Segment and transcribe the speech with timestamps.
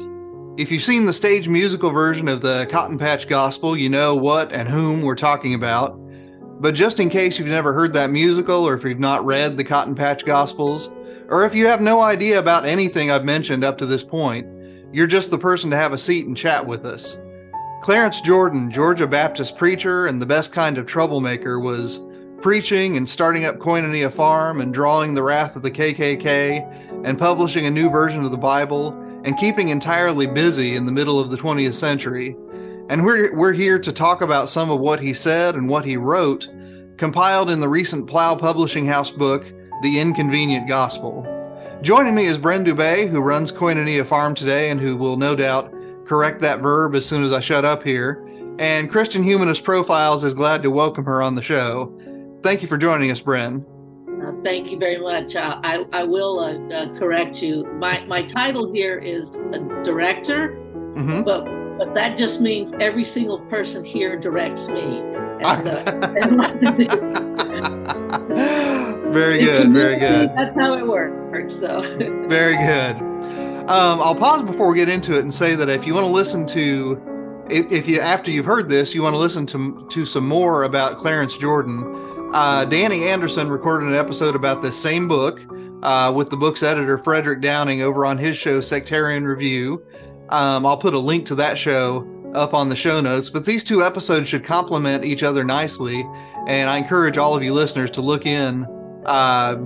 [0.62, 4.52] If you've seen the stage musical version of the Cotton Patch Gospel, you know what
[4.52, 6.00] and whom we're talking about.
[6.62, 9.64] But just in case you've never heard that musical, or if you've not read the
[9.64, 10.92] Cotton Patch Gospels,
[11.30, 14.46] or if you have no idea about anything I've mentioned up to this point,
[14.94, 17.18] you're just the person to have a seat and chat with us.
[17.82, 22.00] Clarence Jordan, Georgia Baptist preacher and the best kind of troublemaker, was
[22.42, 27.66] preaching and starting up Koinonia Farm and drawing the wrath of the KKK and publishing
[27.66, 28.90] a new version of the Bible
[29.24, 32.36] and keeping entirely busy in the middle of the 20th century.
[32.90, 35.98] And we're, we're here to talk about some of what he said and what he
[35.98, 36.50] wrote,
[36.98, 39.46] compiled in the recent Plough Publishing House book,
[39.84, 41.26] The Inconvenient Gospel.
[41.84, 45.74] Joining me is Bren Dubay, who runs Koinonia Farm today and who will no doubt
[46.08, 48.24] correct that verb as soon as I shut up here.
[48.60, 51.96] And Christian Humanist Profiles is glad to welcome her on the show.
[52.44, 53.66] Thank you for joining us, Bren.
[54.24, 55.36] Uh, thank you very much.
[55.36, 57.66] Uh, I, I will uh, uh correct you.
[57.80, 60.50] My, my title here is a director,
[60.96, 61.22] mm-hmm.
[61.22, 61.46] but,
[61.78, 65.04] but that just means every single person here directs me.
[69.12, 70.34] Very good, very good.
[70.36, 71.56] That's how it works.
[71.56, 71.82] So
[72.28, 73.17] very good.
[73.68, 76.12] Um, I'll pause before we get into it and say that if you want to
[76.12, 80.06] listen to, if, if you after you've heard this, you want to listen to to
[80.06, 82.32] some more about Clarence Jordan.
[82.34, 85.42] Uh, Danny Anderson recorded an episode about this same book
[85.84, 89.86] uh, with the book's editor Frederick Downing over on his show Sectarian Review.
[90.30, 93.30] Um, I'll put a link to that show up on the show notes.
[93.30, 96.08] But these two episodes should complement each other nicely,
[96.48, 98.66] and I encourage all of you listeners to look in
[99.06, 99.58] uh,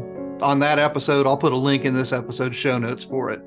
[0.42, 1.28] on that episode.
[1.28, 3.42] I'll put a link in this episode's show notes for it.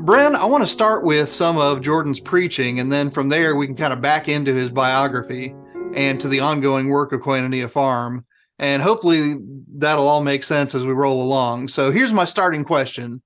[0.00, 3.66] Bren, I want to start with some of Jordan's preaching, and then from there we
[3.66, 5.52] can kind of back into his biography
[5.92, 8.24] and to the ongoing work of Koinonia Farm.
[8.60, 9.36] And hopefully
[9.76, 11.68] that'll all make sense as we roll along.
[11.68, 13.22] So here's my starting question.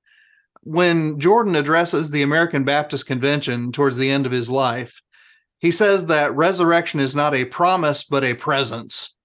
[0.62, 5.02] When Jordan addresses the American Baptist Convention towards the end of his life,
[5.58, 9.16] he says that resurrection is not a promise, but a presence.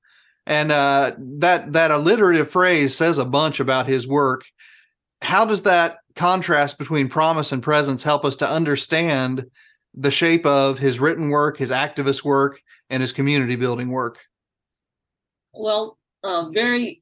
[0.46, 4.44] And uh, that that alliterative phrase says a bunch about his work.
[5.22, 9.46] How does that contrast between promise and presence help us to understand
[9.94, 14.20] the shape of his written work, his activist work, and his community building work?
[15.54, 17.02] Well, uh, very,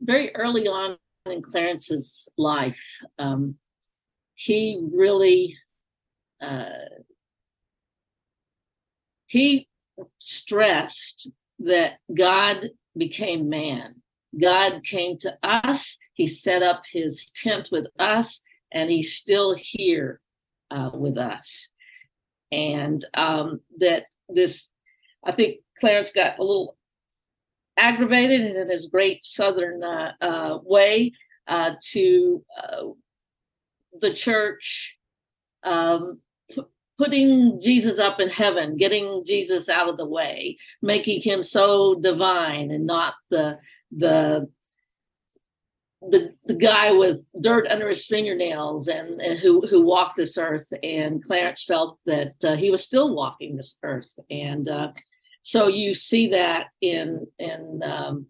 [0.00, 0.96] very early on
[1.26, 2.82] in Clarence's life,
[3.18, 3.56] um,
[4.34, 5.56] he really
[6.40, 6.70] uh,
[9.26, 9.68] he
[10.18, 14.02] stressed that God became man
[14.38, 15.98] God came to us.
[16.16, 18.40] He set up his tent with us,
[18.72, 20.20] and he's still here
[20.70, 21.68] uh, with us.
[22.50, 24.70] And um, that this,
[25.22, 26.78] I think Clarence got a little
[27.76, 31.12] aggravated in his great Southern uh, uh, way
[31.46, 32.84] uh, to uh,
[34.00, 34.96] the church
[35.62, 36.20] um,
[36.98, 42.70] putting Jesus up in heaven, getting Jesus out of the way, making him so divine
[42.70, 43.58] and not the
[43.94, 44.48] the
[46.10, 50.72] the the guy with dirt under his fingernails and, and who who walked this earth
[50.82, 54.92] and Clarence felt that uh, he was still walking this earth and uh,
[55.40, 58.26] so you see that in in um,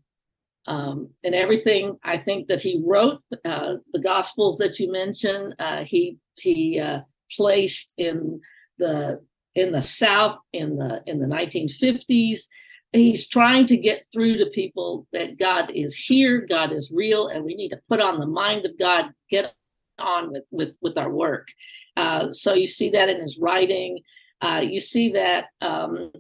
[0.67, 5.85] um, in everything I think that he wrote uh, the gospels that you mentioned uh,
[5.85, 7.01] he he uh,
[7.31, 8.41] placed in
[8.79, 9.21] the
[9.55, 12.43] in the South in the in the 1950s.
[12.93, 17.45] He's trying to get through to people that God is here, God is real, and
[17.45, 19.53] we need to put on the mind of God, get
[19.99, 21.49] on with with with our work.
[21.97, 24.01] Uh, so you see that in his writing.
[24.41, 26.13] Uh, you see that um,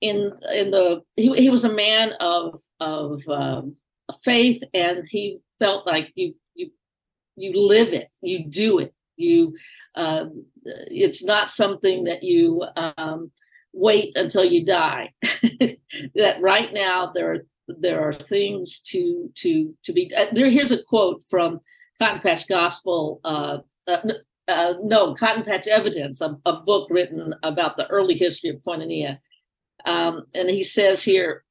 [0.00, 3.76] in in the he, he was a man of of um,
[4.22, 6.70] faith, and he felt like you you
[7.36, 9.54] you live it, you do it, you
[9.94, 10.26] uh,
[10.64, 13.30] it's not something that you um,
[13.78, 15.12] wait until you die.
[15.22, 20.10] that right now there are there are things to to to be.
[20.14, 21.60] Uh, there, here's a quote from
[21.98, 23.20] Cotton Patch Gospel.
[23.24, 23.98] Uh, uh,
[24.48, 29.18] uh, no, Cotton Patch Evidence, a, a, book written about the early history of Koinonia.
[29.84, 31.44] Um, and he says here,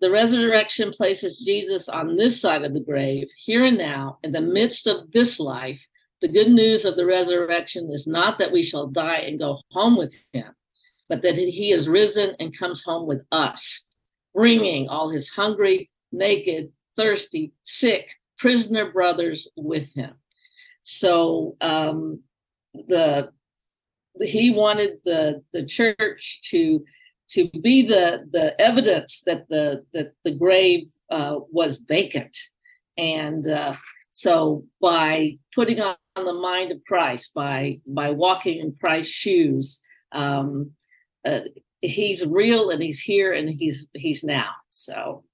[0.00, 4.40] the resurrection places Jesus on this side of the grave, here and now, in the
[4.40, 5.86] midst of this life,
[6.20, 9.96] the good news of the resurrection is not that we shall die and go home
[9.96, 10.52] with him,
[11.08, 13.84] but that he is risen and comes home with us,
[14.34, 20.14] bringing all his hungry, naked, thirsty, sick, prisoner brothers with him.
[20.80, 22.20] So um,
[22.74, 23.30] the
[24.20, 26.84] he wanted the the church to
[27.30, 32.36] to be the the evidence that the that the grave uh, was vacant,
[32.96, 33.76] and uh,
[34.10, 39.80] so by putting on the mind of Christ, by by walking in Christ's shoes,
[40.12, 40.72] um,
[41.24, 41.40] uh,
[41.80, 44.50] he's real and he's here and he's he's now.
[44.68, 45.24] So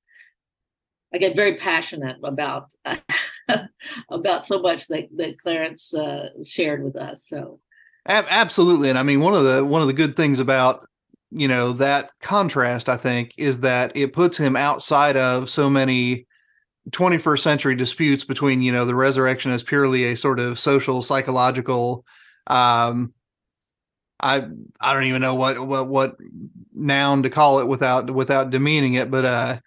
[1.13, 2.73] I get very passionate about
[4.11, 7.27] about so much that that Clarence uh, shared with us.
[7.27, 7.61] So
[8.07, 10.87] absolutely, and I mean one of the one of the good things about
[11.31, 16.27] you know that contrast I think is that it puts him outside of so many
[16.91, 22.05] 21st century disputes between you know the resurrection as purely a sort of social psychological
[22.47, 23.13] um
[24.23, 24.47] i
[24.81, 26.17] i don't even know what what what
[26.75, 29.59] noun to call it without without demeaning it but uh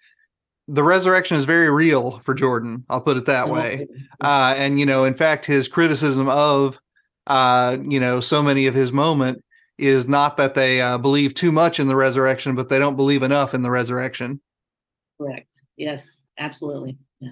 [0.68, 3.88] the resurrection is very real for jordan i'll put it that way
[4.22, 6.80] uh and you know in fact his criticism of
[7.28, 9.44] uh you know so many of his moment
[9.80, 13.24] is not that they uh, believe too much in the resurrection but they don't believe
[13.24, 14.40] enough in the resurrection
[15.20, 16.98] correct yes absolutely.
[17.20, 17.32] Yeah.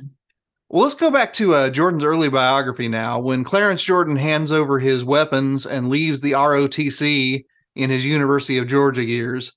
[0.71, 3.19] Well, let's go back to uh, Jordan's early biography now.
[3.19, 7.43] When Clarence Jordan hands over his weapons and leaves the ROTC
[7.75, 9.51] in his University of Georgia years,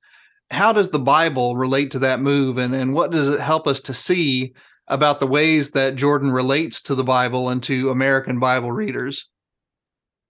[0.51, 3.81] how does the Bible relate to that move, and, and what does it help us
[3.83, 4.55] to see
[4.89, 9.29] about the ways that Jordan relates to the Bible and to American Bible readers?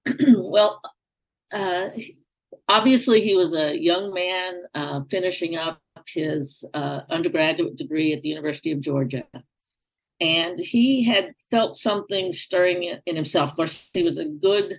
[0.36, 0.82] well,
[1.50, 1.88] uh,
[2.68, 8.28] obviously, he was a young man uh, finishing up his uh, undergraduate degree at the
[8.28, 9.24] University of Georgia.
[10.20, 13.50] And he had felt something stirring in himself.
[13.50, 14.78] Of course, he was a good,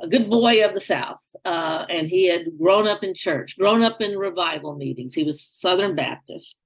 [0.00, 3.82] a good boy of the South, uh, and he had grown up in church, grown
[3.82, 5.14] up in revival meetings.
[5.14, 6.60] He was Southern Baptist,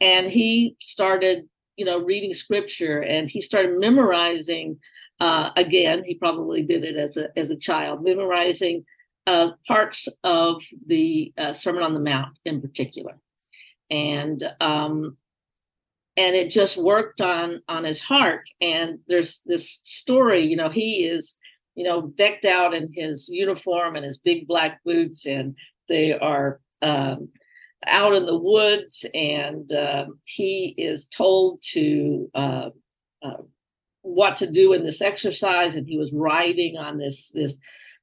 [0.00, 4.78] and he started, you know, reading scripture, and he started memorizing.
[5.18, 8.84] Uh, again, he probably did it as a as a child, memorizing
[9.26, 13.18] uh, parts of the uh, Sermon on the Mount in particular
[13.90, 15.16] and um,
[16.16, 18.48] and it just worked on on his heart.
[18.60, 21.36] And there's this story, you know, he is
[21.74, 25.56] you know decked out in his uniform and his big black boots, and
[25.88, 26.60] they are.
[26.82, 27.30] Um,
[27.86, 32.70] out in the woods, and uh, he is told to uh,
[33.22, 33.42] uh,
[34.02, 37.58] what to do in this exercise, and he was riding on this this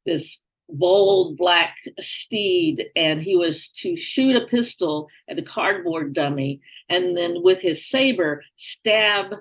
[0.06, 6.62] this bold black steed and he was to shoot a pistol at a cardboard dummy
[6.90, 9.36] and then with his saber stab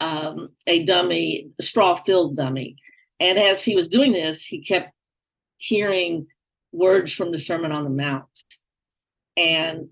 [0.00, 2.76] um, a dummy straw filled dummy.
[3.18, 4.92] And as he was doing this he kept
[5.56, 6.28] hearing
[6.72, 8.44] words from the sermon on the mount.
[9.36, 9.90] And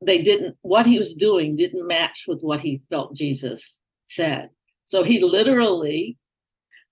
[0.00, 4.50] they didn't what he was doing didn't match with what he felt jesus said.
[4.84, 6.16] So he literally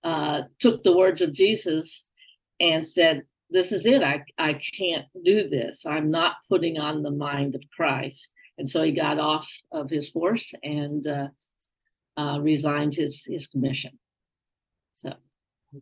[0.02, 2.09] uh, took the words of jesus
[2.60, 4.02] and said, This is it.
[4.02, 5.86] I, I can't do this.
[5.86, 8.32] I'm not putting on the mind of Christ.
[8.58, 11.28] And so he got off of his horse and uh,
[12.16, 13.98] uh, resigned his, his commission.
[14.92, 15.14] So.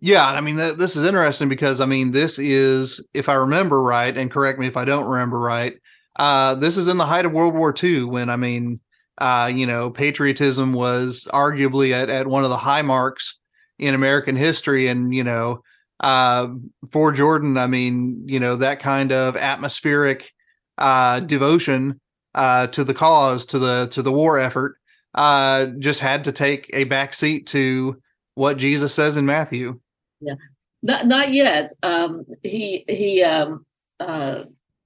[0.00, 3.82] Yeah, I mean th- this is interesting because I mean this is, if I remember
[3.82, 5.74] right, and correct me if I don't remember right,
[6.18, 8.80] uh, this is in the height of World War II when I mean,
[9.18, 13.38] uh, you know, patriotism was arguably at, at one of the high marks
[13.78, 15.62] in American history, and you know,
[16.00, 16.48] uh,
[16.90, 20.32] for Jordan, I mean, you know, that kind of atmospheric
[20.78, 22.00] uh, devotion
[22.34, 24.76] uh, to the cause, to the to the war effort,
[25.14, 28.00] uh, just had to take a backseat to
[28.34, 29.80] what Jesus says in Matthew.
[30.20, 30.34] Yeah,
[30.82, 31.72] not not yet.
[31.82, 33.22] Um, he he.
[33.22, 33.64] Um,
[34.00, 34.44] uh,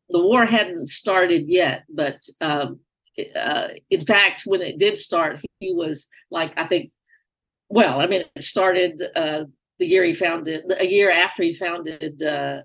[0.08, 2.80] the war hadn't started yet, but um,
[3.36, 6.90] uh, in fact, when it did start, he was like I think.
[7.68, 9.44] Well, I mean, it started uh,
[9.82, 12.62] the year he founded, a year after he founded, uh,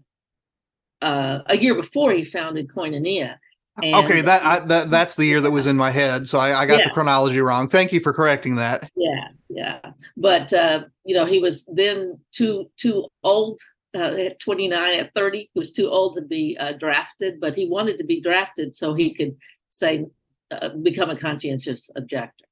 [1.02, 3.38] uh, a year before he founded Koinonia.
[3.82, 6.62] And, okay, that, I, that that's the year that was in my head, so I,
[6.62, 6.86] I got yeah.
[6.86, 7.68] the chronology wrong.
[7.68, 8.92] Thank you for correcting that.
[8.96, 9.80] Yeah, yeah,
[10.16, 13.60] but uh, you know he was then too too old
[13.96, 17.70] uh, at 29 at 30 he was too old to be uh, drafted but he
[17.70, 19.36] wanted to be drafted so he could
[19.70, 20.06] say
[20.52, 22.47] uh, become a conscientious objector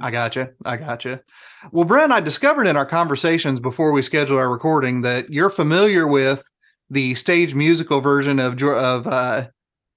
[0.00, 0.50] I gotcha.
[0.64, 1.22] I gotcha.
[1.72, 6.06] Well, Brent, I discovered in our conversations before we schedule our recording that you're familiar
[6.06, 6.42] with
[6.90, 9.48] the stage musical version of of uh,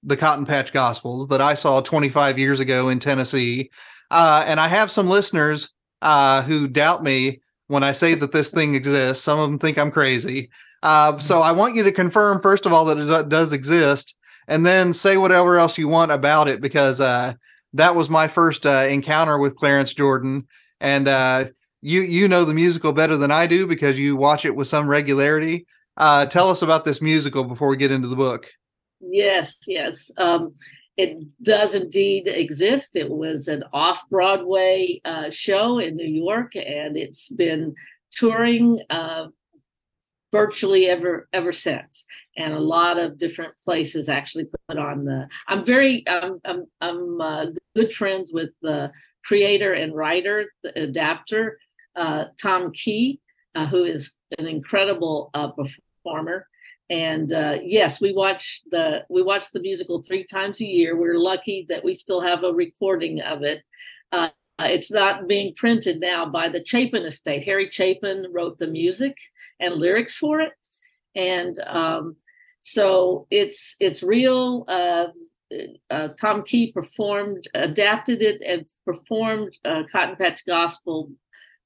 [0.02, 3.70] the Cotton Patch Gospels that I saw 25 years ago in Tennessee,
[4.10, 5.70] uh, and I have some listeners
[6.02, 9.22] uh, who doubt me when I say that this thing exists.
[9.22, 10.50] Some of them think I'm crazy.
[10.82, 14.14] Uh, so I want you to confirm first of all that it does exist,
[14.48, 17.34] and then say whatever else you want about it because uh,
[17.74, 20.46] that was my first uh, encounter with Clarence Jordan,
[20.80, 21.46] and uh,
[21.82, 24.88] you you know the musical better than I do because you watch it with some
[24.88, 25.66] regularity.
[25.96, 28.46] Uh, tell us about this musical before we get into the book.
[29.00, 30.10] Yes, yes.
[30.18, 30.54] Um,
[30.96, 32.96] it does indeed exist.
[32.96, 37.74] It was an off Broadway uh, show in New York, and it's been
[38.10, 39.28] touring uh,
[40.32, 42.04] virtually ever ever since.
[42.36, 45.28] And a lot of different places actually put on the.
[45.48, 47.46] I'm very I'm I'm, I'm uh,
[47.76, 48.90] good friends with the
[49.24, 51.58] creator and writer, the adapter,
[51.96, 53.20] uh, Tom Key,
[53.54, 56.46] uh, who is an incredible uh, performer
[56.90, 61.18] and uh, yes we watch the we watch the musical three times a year we're
[61.18, 63.62] lucky that we still have a recording of it
[64.12, 64.28] uh,
[64.64, 67.44] it's not being printed now by the chapin estate.
[67.44, 69.16] Harry chapin wrote the music
[69.58, 70.52] and lyrics for it.
[71.14, 72.16] And um,
[72.60, 74.64] so it's it's real.
[74.68, 75.08] Uh,
[75.90, 81.10] uh tom key performed adapted it and performed uh, cotton patch gospel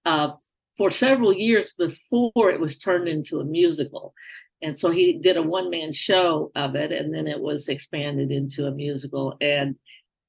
[0.06, 0.30] uh,
[0.76, 4.14] for several years before it was turned into a musical.
[4.62, 8.30] And so he did a one man show of it and then it was expanded
[8.30, 9.36] into a musical.
[9.40, 9.76] And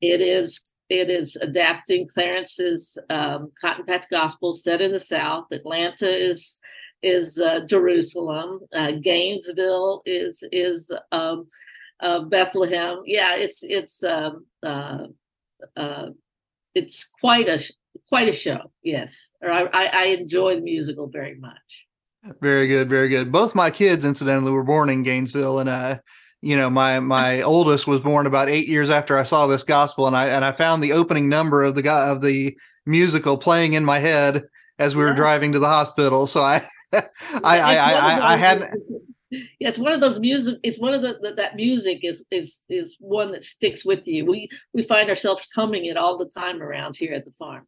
[0.02, 5.46] it is it is adapting clarence's um, cotton patch gospel set in the south.
[5.52, 6.60] Atlanta is
[7.02, 8.60] is uh, jerusalem.
[8.74, 11.48] Uh, gainesville is is um,
[12.00, 13.00] uh, bethlehem.
[13.06, 15.08] Yeah it's it's um, uh,
[15.76, 16.08] uh,
[16.74, 17.64] it's quite a
[18.08, 18.72] quite a show.
[18.84, 19.32] Yes.
[19.42, 21.86] Or I, I enjoy the musical very much.
[22.42, 23.32] Very good, very good.
[23.32, 25.98] Both my kids, incidentally, were born in Gainesville, and uh,
[26.42, 30.08] you know, my my oldest was born about eight years after I saw this gospel,
[30.08, 33.74] and I and I found the opening number of the guy of the musical playing
[33.74, 34.44] in my head
[34.80, 35.16] as we were yeah.
[35.16, 36.28] driving to the hospital.
[36.28, 37.02] So I, I,
[37.44, 38.72] I, I, I, I had.
[39.32, 40.60] Yeah, it's one of those music.
[40.64, 44.26] It's one of the, the, that music is is is one that sticks with you.
[44.26, 47.68] We we find ourselves humming it all the time around here at the farm.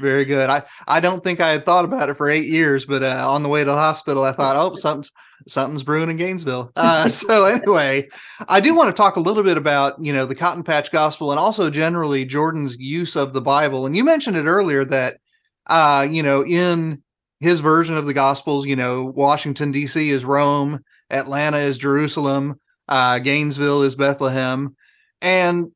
[0.00, 0.50] Very good.
[0.50, 3.42] I, I don't think I had thought about it for eight years, but uh, on
[3.42, 5.10] the way to the hospital, I thought, oh, something's
[5.46, 6.70] something's brewing in Gainesville.
[6.76, 8.08] Uh, so anyway,
[8.48, 11.32] I do want to talk a little bit about you know the Cotton Patch Gospel
[11.32, 13.86] and also generally Jordan's use of the Bible.
[13.86, 15.18] And you mentioned it earlier that
[15.66, 17.02] uh, you know in
[17.40, 20.10] his version of the Gospels, you know Washington D.C.
[20.10, 24.76] is Rome, Atlanta is Jerusalem, uh, Gainesville is Bethlehem,
[25.20, 25.72] and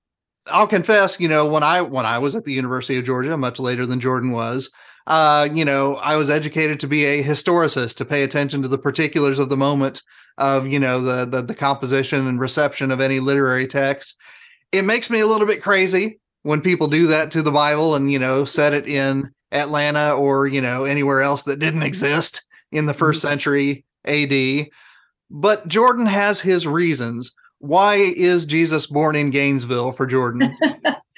[0.46, 3.60] I'll confess, you know, when I when I was at the University of Georgia, much
[3.60, 4.70] later than Jordan was,
[5.06, 8.78] uh, you know, I was educated to be a historicist, to pay attention to the
[8.78, 10.02] particulars of the moment
[10.38, 14.16] of, you know, the the, the composition and reception of any literary text.
[14.72, 18.10] It makes me a little bit crazy when people do that to the Bible and,
[18.10, 22.86] you know, set it in Atlanta or, you know, anywhere else that didn't exist in
[22.86, 23.28] the 1st mm-hmm.
[23.28, 24.68] century AD.
[25.30, 30.56] But Jordan has his reasons why is Jesus born in Gainesville for Jordan?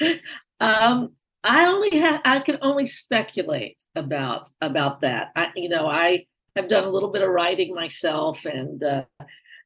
[0.61, 1.11] um,
[1.43, 5.29] I only have I can only speculate about about that.
[5.35, 9.05] I, you know, I have done a little bit of writing myself and uh,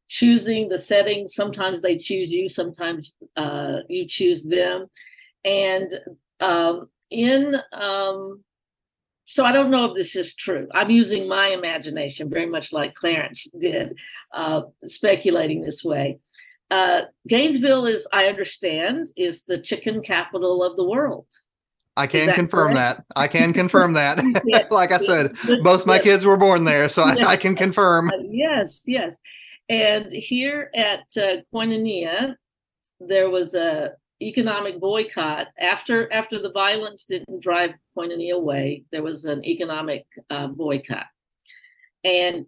[0.06, 1.34] choosing the settings.
[1.34, 4.86] Sometimes they choose you, sometimes uh, you choose them,
[5.44, 5.90] and
[6.38, 8.44] um, in um,
[9.24, 10.68] so I don't know if this is true.
[10.72, 13.98] I'm using my imagination very much like Clarence did,
[14.32, 16.20] uh, speculating this way.
[16.70, 21.26] Uh, Gainesville is, I understand, is the chicken capital of the world.
[21.96, 22.98] I can confirm correct?
[22.98, 23.04] that.
[23.16, 24.18] I can confirm that.
[24.70, 26.04] like I said, both my yes.
[26.04, 27.02] kids were born there, so.
[27.02, 28.08] I, I, can confirm.
[28.08, 29.16] Uh, yes, yes.
[29.68, 32.36] And here at uh, Koinonia,
[33.00, 38.84] there was a economic boycott after after the violence didn't drive Koinonia away.
[38.92, 41.06] There was an economic uh, boycott,
[42.04, 42.46] and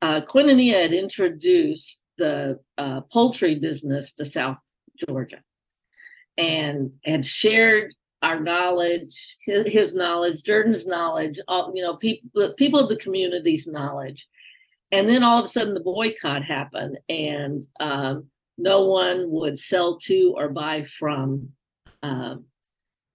[0.00, 4.58] uh, Koinonia had introduced the uh, poultry business to South
[5.06, 5.40] Georgia
[6.36, 7.92] and had shared
[8.22, 12.96] our knowledge, his, his knowledge, Jordan's knowledge, all, you know, people, the people of the
[12.96, 14.28] community's knowledge.
[14.92, 18.26] And then all of a sudden the boycott happened and um,
[18.58, 21.48] no one would sell to or buy from
[22.02, 22.36] uh,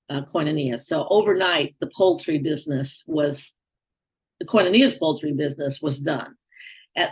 [0.09, 0.79] uh, Koinonia.
[0.79, 3.53] So overnight, the poultry business was,
[4.39, 6.35] the Koinonia's poultry business was done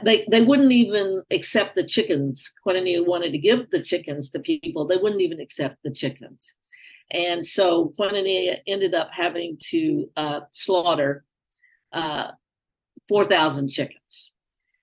[0.04, 2.52] they they wouldn't even accept the chickens.
[2.66, 4.86] Koinonia wanted to give the chickens to people.
[4.86, 6.56] They wouldn't even accept the chickens,
[7.12, 11.24] and so Koinonia ended up having to uh, slaughter
[11.92, 12.32] uh,
[13.08, 14.32] four thousand chickens.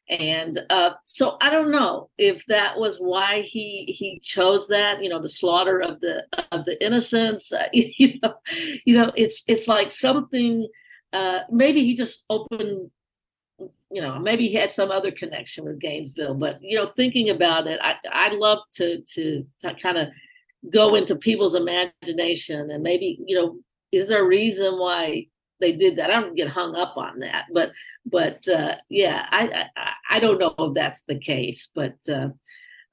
[0.09, 5.03] And uh, so I don't know if that was why he he chose that.
[5.03, 7.53] You know, the slaughter of the of the innocents.
[7.73, 8.35] you know,
[8.85, 10.69] you know, it's it's like something.
[11.13, 12.91] Uh, maybe he just opened
[13.93, 17.67] you know, maybe he had some other connection with Gainesville, but you know, thinking about
[17.67, 20.09] it, I I love to to, to kind of
[20.71, 23.59] go into people's imagination and maybe you know,
[23.91, 25.27] is there a reason why
[25.63, 26.11] they did that.
[26.11, 27.73] I don't get hung up on that, but
[28.05, 32.31] but uh, yeah, I, I, I don't know if that's the case, but uh,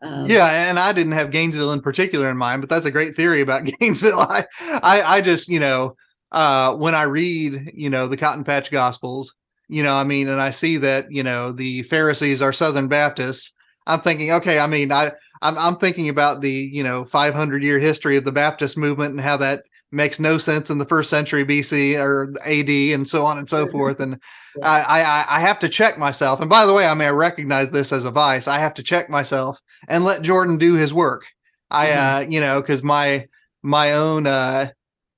[0.01, 3.15] um, yeah, and I didn't have Gainesville in particular in mind, but that's a great
[3.15, 4.19] theory about Gainesville.
[4.19, 5.97] I I, I just you know
[6.31, 9.35] uh, when I read you know the Cotton Patch Gospels,
[9.69, 13.53] you know I mean, and I see that you know the Pharisees are Southern Baptists.
[13.87, 15.11] I'm thinking, okay, I mean, I
[15.41, 19.21] I'm, I'm thinking about the you know 500 year history of the Baptist movement and
[19.21, 23.37] how that makes no sense in the first century BC or AD and so on
[23.37, 23.99] and so forth.
[23.99, 24.19] And
[24.57, 24.67] yeah.
[24.67, 26.41] I, I, I have to check myself.
[26.41, 28.47] And by the way, I may recognize this as a vice.
[28.47, 31.25] I have to check myself and let Jordan do his work.
[31.71, 32.17] I, mm-hmm.
[32.17, 33.27] uh, you know, because my
[33.61, 34.71] my own, uh,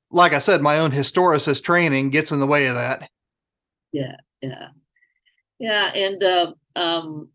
[0.10, 3.10] like I said, my own historicist training gets in the way of that.
[3.92, 4.68] Yeah, yeah,
[5.60, 7.30] yeah, and uh, um,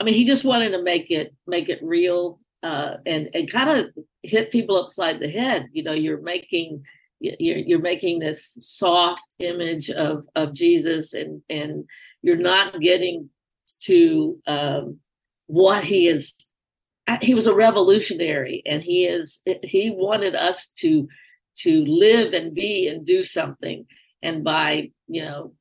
[0.00, 3.70] I mean, he just wanted to make it make it real uh, and and kind
[3.70, 3.90] of
[4.22, 5.68] hit people upside the head.
[5.72, 6.82] You know, you're making
[7.20, 11.84] you're you're making this soft image of of Jesus, and and
[12.22, 13.28] you're not getting
[13.80, 14.98] to um,
[15.46, 16.34] what he is.
[17.20, 21.06] He was a revolutionary, and he is he wanted us to
[21.58, 23.86] to live and be and do something.
[24.22, 25.52] And by you know,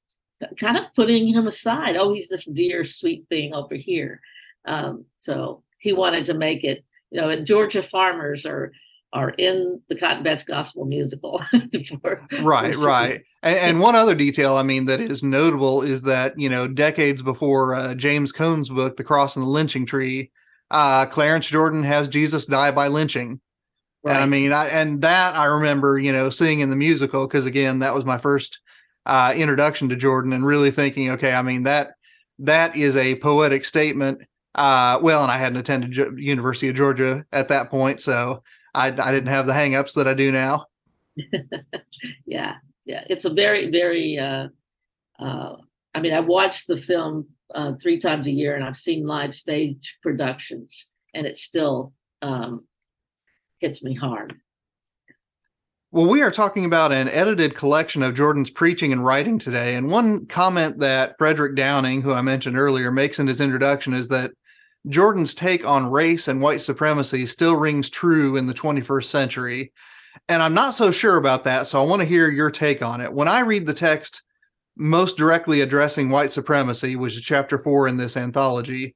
[0.58, 4.22] kind of putting him aside, oh, he's this dear, sweet thing over here.
[4.66, 8.72] Um, so he wanted to make it you know, and Georgia farmers are
[9.14, 11.40] are in the Cotton Patch Gospel musical.
[12.02, 13.22] for, right, right.
[13.44, 17.22] And, and, one other detail, I mean, that is notable is that you know, decades
[17.22, 20.32] before uh, James Cone's book, The Cross and the Lynching Tree,
[20.72, 23.40] uh, Clarence Jordan has Jesus die by lynching.
[24.04, 24.16] Right.
[24.16, 27.46] And I mean, I, and that I remember, you know, seeing in the musical because
[27.46, 28.60] again, that was my first
[29.06, 31.96] uh, introduction to Jordan, and really thinking, okay, I mean that
[32.40, 34.22] that is a poetic statement
[34.56, 38.44] uh, well, and I hadn't attended University of Georgia at that point, so
[38.74, 40.68] I, I didn't have the hangups that I do now.
[42.26, 42.56] yeah,
[42.86, 44.20] yeah, it's a very, very.
[44.20, 44.50] Uh,
[45.20, 45.56] uh,
[45.96, 49.34] I mean, I watched the film uh, three times a year, and I've seen live
[49.34, 52.68] stage productions, and it still um,
[53.60, 54.36] hits me hard.
[55.94, 59.76] Well, we are talking about an edited collection of Jordan's preaching and writing today.
[59.76, 64.08] And one comment that Frederick Downing, who I mentioned earlier, makes in his introduction is
[64.08, 64.32] that
[64.90, 69.72] Jordan's take on race and white supremacy still rings true in the 21st century.
[70.28, 71.68] And I'm not so sure about that.
[71.68, 73.14] So I want to hear your take on it.
[73.14, 74.24] When I read the text
[74.76, 78.96] most directly addressing white supremacy, which is chapter four in this anthology,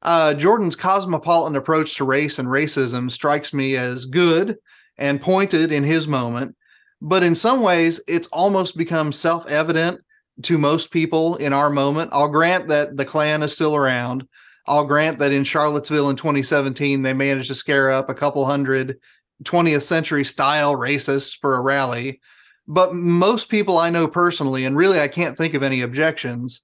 [0.00, 4.56] uh, Jordan's cosmopolitan approach to race and racism strikes me as good
[4.98, 6.56] and pointed in his moment.
[7.00, 10.00] But in some ways, it's almost become self evident
[10.42, 12.10] to most people in our moment.
[12.12, 14.26] I'll grant that the Klan is still around
[14.68, 18.98] I'll grant that in Charlottesville in 2017, they managed to scare up a couple hundred
[19.44, 22.20] 20th century style racists for a rally.
[22.66, 26.60] But most people I know personally, and really I can't think of any objections,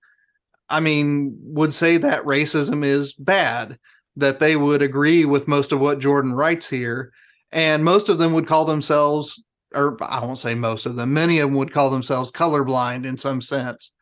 [0.69, 3.79] I mean, would say that racism is bad,
[4.17, 7.11] that they would agree with most of what Jordan writes here.
[7.53, 11.39] And most of them would call themselves, or I won't say most of them, many
[11.39, 13.93] of them would call themselves colorblind in some sense.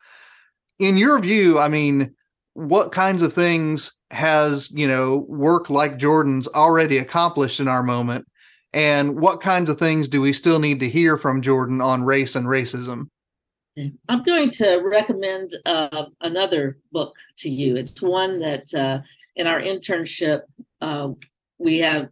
[0.79, 2.15] In your view, I mean,
[2.53, 8.25] what kinds of things has you know work like jordan's already accomplished in our moment?
[8.73, 12.35] And what kinds of things do we still need to hear from jordan on race
[12.35, 13.07] and racism?
[14.07, 17.75] I'm going to recommend uh, another book to you.
[17.75, 18.99] It's one that uh,
[19.35, 20.41] in our internship
[20.79, 21.09] uh,
[21.59, 22.09] we have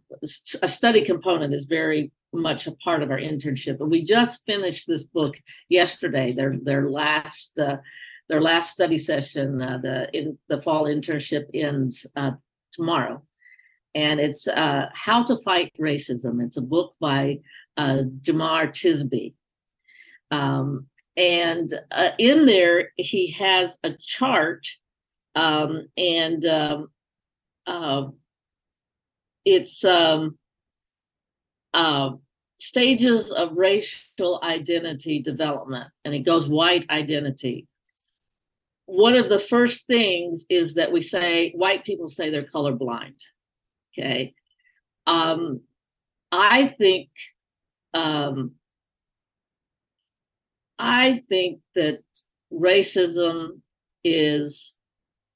[0.62, 4.86] a study component is very much a part of our internship and we just finished
[4.86, 5.34] this book
[5.68, 7.76] yesterday their their last uh,
[8.32, 12.32] their last study session, uh, the in the fall internship ends uh,
[12.72, 13.22] tomorrow,
[13.94, 16.42] and it's uh, How to Fight Racism.
[16.42, 17.40] It's a book by
[17.76, 19.34] uh, Jemar Tisby,
[20.30, 24.66] um, and uh, in there he has a chart,
[25.34, 26.88] um, and um,
[29.44, 30.38] it's um,
[31.74, 32.10] uh,
[32.58, 37.66] stages of racial identity development, and it goes white identity
[38.92, 43.14] one of the first things is that we say white people say they're colorblind.
[43.92, 44.34] Okay.
[45.06, 45.62] Um,
[46.30, 47.08] I think
[47.94, 48.52] um,
[50.78, 52.00] I think that
[52.52, 53.60] racism
[54.04, 54.76] is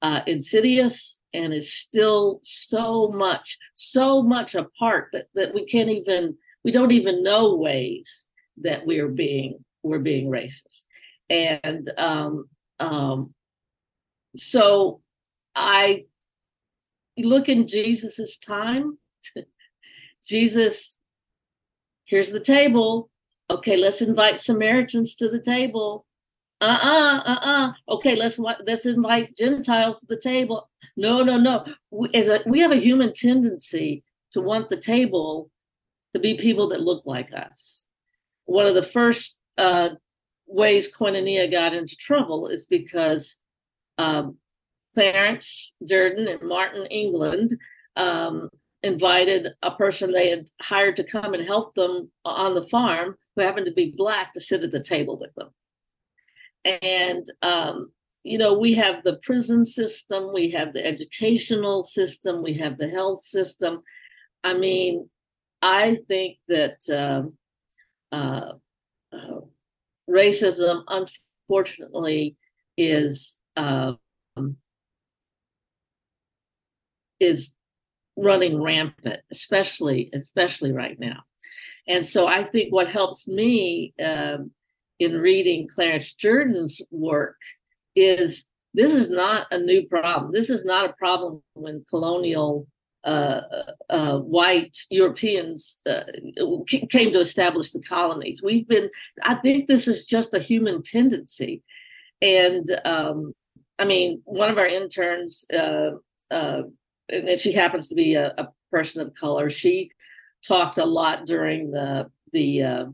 [0.03, 6.35] uh, insidious and is still so much, so much apart that, that we can't even,
[6.63, 8.25] we don't even know ways
[8.63, 10.81] that we're being, we're being racist.
[11.29, 13.35] And um, um,
[14.35, 15.01] so
[15.55, 16.05] I
[17.17, 18.97] look in Jesus's time.
[20.27, 20.97] Jesus,
[22.05, 23.11] here's the table.
[23.49, 26.06] Okay, let's invite Samaritans to the table.
[26.59, 27.71] Uh-uh uh-uh.
[27.89, 30.69] Okay let's let's invite gentiles to the table.
[30.95, 31.65] No no no.
[31.91, 35.49] We, as a, we have a human tendency to want the table
[36.13, 37.83] to be people that look like us.
[38.45, 39.89] One of the first uh,
[40.47, 43.39] ways koinonia got into trouble is because
[43.97, 44.37] um,
[44.93, 47.51] clarence jordan and martin england
[47.95, 48.49] um,
[48.83, 53.41] invited a person they had hired to come and help them on the farm who
[53.41, 55.49] happened to be black to sit at the table with them
[56.67, 57.91] and um,
[58.23, 62.89] you know we have the prison system we have the educational system we have the
[62.89, 63.81] health system.
[64.43, 65.09] I mean
[65.61, 67.33] i think that um,
[68.11, 68.53] uh,
[69.11, 69.39] uh,
[70.09, 72.37] racism unfortunately
[72.77, 73.97] is um,
[77.19, 77.55] is
[78.15, 81.23] running rampant especially especially right now.
[81.87, 84.51] And so i think what helps me um,
[84.99, 87.37] in reading Clarence Jordan's work
[87.95, 90.31] is this is not a new problem.
[90.31, 92.67] This is not a problem when colonial
[93.03, 93.41] uh,
[93.89, 96.03] uh, white Europeans uh,
[96.89, 98.43] came to establish the colonies.
[98.43, 98.89] We've been,
[99.23, 101.63] I think this is just a human tendency.
[102.21, 103.33] And um,
[103.79, 105.91] I mean, one of our interns, uh,
[106.29, 106.63] uh,
[107.09, 109.89] and she happens to be a, a, person of color, she
[110.45, 112.85] talked a lot during the, the, uh,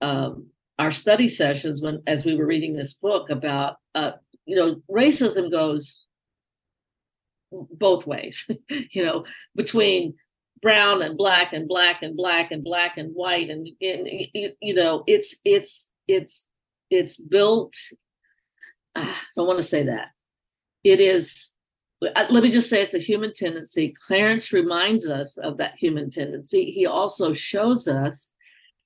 [0.00, 0.48] um,
[0.80, 4.12] our study sessions when as we were reading this book about uh,
[4.46, 6.06] you know racism goes
[7.52, 8.48] both ways
[8.90, 10.14] you know between
[10.62, 14.08] brown and black and black and black and black and white and, and
[14.60, 16.46] you know it's it's it's
[16.88, 17.74] it's built
[18.96, 20.08] ah, i don't want to say that.
[20.82, 21.54] It is
[22.02, 23.94] uh, let me just say it's a human tendency.
[24.06, 26.70] Clarence reminds us of that human tendency.
[26.70, 28.32] He also shows us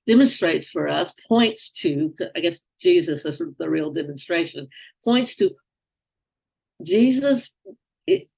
[0.07, 4.67] demonstrates for us, points to, I guess Jesus is the real demonstration,
[5.03, 5.51] points to
[6.83, 7.49] Jesus.
[8.05, 8.29] It,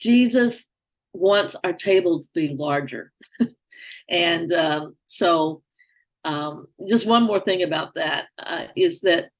[0.00, 0.68] Jesus
[1.12, 3.12] wants our table to be larger.
[4.08, 5.62] and um, so,
[6.24, 9.30] um, just one more thing about that uh, is that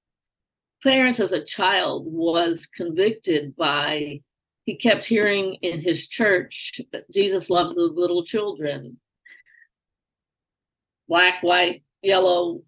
[0.82, 4.20] Clarence, as a child, was convicted by
[4.66, 8.98] he kept hearing in his church jesus loves the little children.
[11.08, 12.62] Black white yellow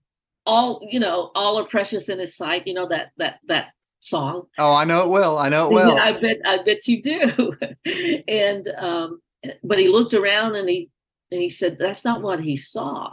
[0.46, 4.46] all you know all are precious in his sight you know that that that song.
[4.56, 7.52] Oh i know it well i know it well i bet i bet you do.
[8.28, 9.20] And um
[9.62, 10.90] but he looked around and he
[11.32, 13.12] and he said that's not what he saw.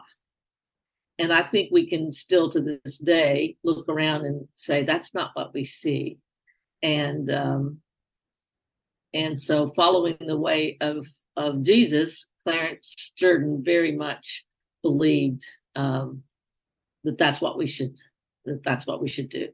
[1.17, 5.31] And i think we can still to this day look around and say that's not
[5.33, 6.19] what we see.
[6.83, 7.81] And um
[9.15, 14.43] and so, following the way of, of Jesus, Clarence Jordan very much
[14.81, 15.41] believed
[15.75, 16.21] um,
[17.05, 17.97] that that's what we should
[18.43, 19.47] that that's what we should do.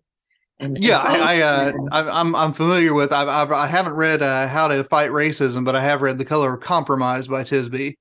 [0.59, 3.11] And, yeah, and I, I uh, I'm I'm familiar with.
[3.11, 6.25] I've, I've I haven't read uh, How to Fight Racism, but I have read The
[6.25, 7.95] Color of Compromise by Tisby.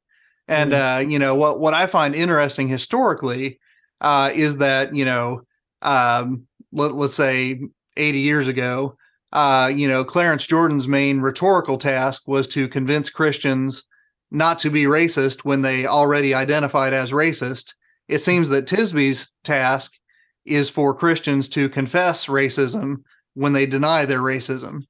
[0.49, 0.83] And mm-hmm.
[0.83, 3.61] uh, you know what what I find interesting historically
[4.01, 5.43] uh, is that you know
[5.83, 7.61] um, let, let's say
[7.97, 8.97] 80 years ago,
[9.33, 13.85] uh, you know, Clarence Jordan's main rhetorical task was to convince Christians
[14.31, 17.75] not to be racist when they already identified as racist.
[18.09, 19.93] It seems that Tisby's task
[20.45, 23.03] is for Christians to confess racism
[23.35, 24.83] when they deny their racism.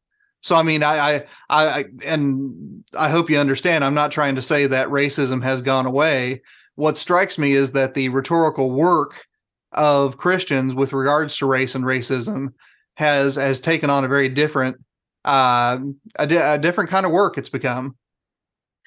[0.43, 3.85] So I mean, I, I, I, and I hope you understand.
[3.85, 6.41] I'm not trying to say that racism has gone away.
[6.77, 9.27] What strikes me is that the rhetorical work
[9.73, 12.55] of Christians with regards to race and racism
[13.01, 14.77] has has taken on a very different
[15.25, 15.79] uh,
[16.19, 17.97] a, a different kind of work it's become.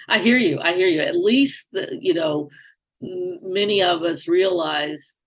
[0.07, 1.01] I hear you i hear you.
[1.01, 2.49] At least the, you know
[3.01, 5.17] many of us realize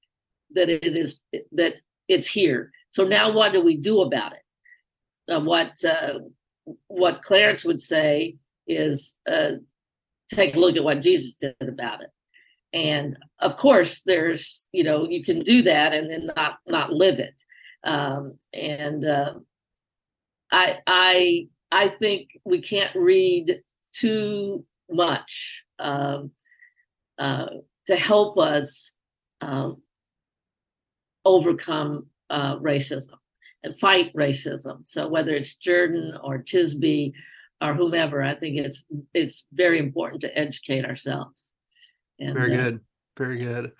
[0.53, 1.21] that it is
[1.53, 1.75] that
[2.09, 2.71] it's here.
[2.93, 5.33] So now what do we do about it?
[5.33, 6.21] Uh, what uh,
[6.87, 8.37] what clarence would say
[8.69, 9.53] is uh,
[10.33, 12.11] take a look at what jesus did about it.
[12.73, 17.19] And of course there's you know you can do that and then not not live
[17.19, 17.43] it
[17.87, 19.35] um, and uh,
[20.51, 26.33] I I I think we can't read too much um,
[27.19, 27.47] uh,
[27.87, 28.97] to help us
[29.41, 29.83] um,
[31.25, 33.15] overcome uh, racism
[33.63, 34.87] and fight racism.
[34.87, 37.13] So whether it's Jordan or Tisby
[37.63, 41.53] or whomever, I think it's it's very important to educate ourselves.
[42.19, 42.81] And, very uh, good.
[43.17, 43.73] Very good.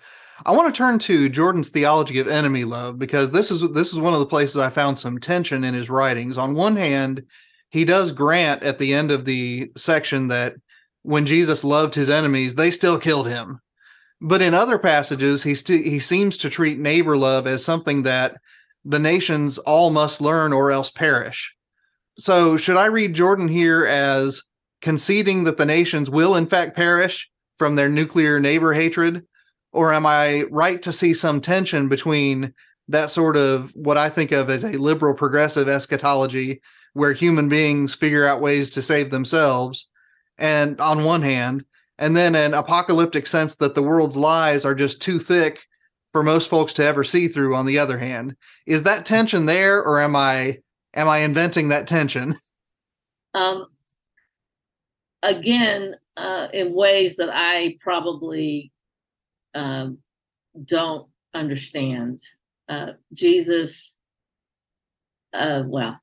[0.45, 3.99] I want to turn to Jordan's theology of enemy love because this is this is
[3.99, 6.37] one of the places I found some tension in his writings.
[6.37, 7.23] On one hand,
[7.69, 10.55] he does grant at the end of the section that
[11.03, 13.59] when Jesus loved his enemies, they still killed him.
[14.21, 18.37] But in other passages, he st- he seems to treat neighbor love as something that
[18.85, 21.53] the nations all must learn or else perish.
[22.17, 24.41] So, should I read Jordan here as
[24.81, 29.25] conceding that the nations will in fact perish from their nuclear neighbor hatred?
[29.71, 32.53] Or am I right to see some tension between
[32.87, 36.61] that sort of what I think of as a liberal progressive eschatology
[36.93, 39.87] where human beings figure out ways to save themselves
[40.37, 41.63] and on one hand
[41.99, 45.65] and then an apocalyptic sense that the world's lies are just too thick
[46.11, 49.83] for most folks to ever see through on the other hand is that tension there
[49.83, 50.57] or am i
[50.95, 52.35] am i inventing that tension
[53.35, 53.65] um
[55.23, 58.71] again uh in ways that i probably
[59.55, 59.97] um
[60.65, 62.19] don't understand
[62.69, 63.97] uh jesus
[65.33, 65.99] uh well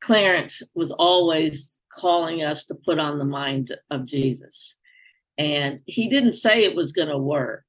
[0.00, 4.76] clarence was always calling us to put on the mind of jesus
[5.38, 7.64] and he didn't say it was going to work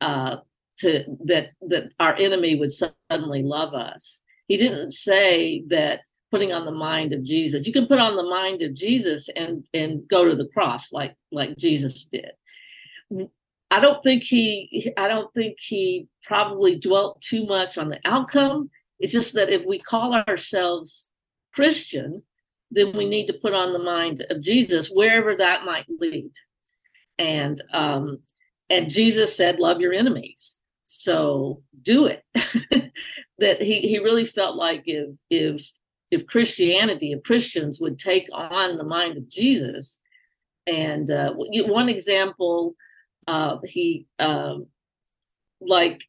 [0.00, 0.36] uh,
[0.78, 4.22] to that that our enemy would suddenly love us.
[4.46, 7.66] He didn't say that putting on the mind of Jesus.
[7.66, 11.14] You can put on the mind of Jesus and and go to the cross like
[11.32, 12.30] like Jesus did.
[13.70, 18.70] I don't think he I don't think he probably dwelt too much on the outcome.
[19.00, 21.10] It's just that if we call ourselves
[21.54, 22.22] Christian,
[22.70, 26.32] then we need to put on the mind of Jesus wherever that might lead
[27.18, 28.18] and um,
[28.70, 32.22] and Jesus said, "Love your enemies." So do it.
[33.38, 35.68] that he he really felt like if if
[36.10, 40.00] if Christianity, if Christians would take on the mind of Jesus,
[40.66, 42.74] and uh, one example,
[43.26, 44.66] uh, he um,
[45.60, 46.02] like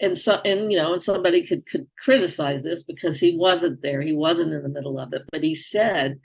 [0.00, 4.02] and so and you know and somebody could could criticize this because he wasn't there
[4.02, 6.18] he wasn't in the middle of it but he said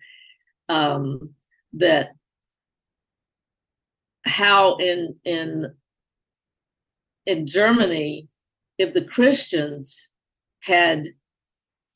[0.69, 1.35] um
[1.73, 2.09] that
[4.25, 5.71] how in in
[7.29, 8.27] in Germany,
[8.79, 10.11] if the Christians
[10.61, 11.05] had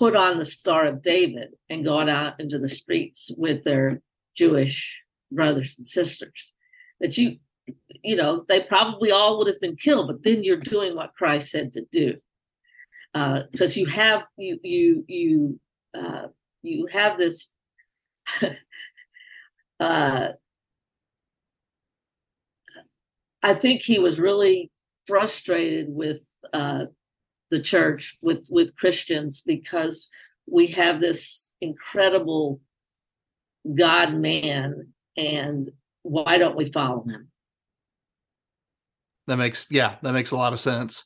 [0.04, 4.02] put on the Star of David and gone out into the streets with their
[4.36, 6.52] Jewish brothers and sisters,
[7.00, 7.38] that you
[8.04, 10.08] you know they probably all would have been killed.
[10.08, 12.18] But then you're doing what Christ said to do,
[13.13, 15.60] because uh, you have you you you
[15.94, 16.28] uh,
[16.63, 17.50] you have this.
[19.80, 20.28] uh,
[23.42, 24.70] I think he was really
[25.08, 26.20] frustrated with
[26.52, 26.88] uh,
[27.54, 30.10] the church, with with Christians, because
[30.48, 32.60] we have this incredible
[33.76, 35.70] God man, and
[36.02, 37.30] why don't we follow him?
[39.28, 41.06] That makes yeah, that makes a lot of sense.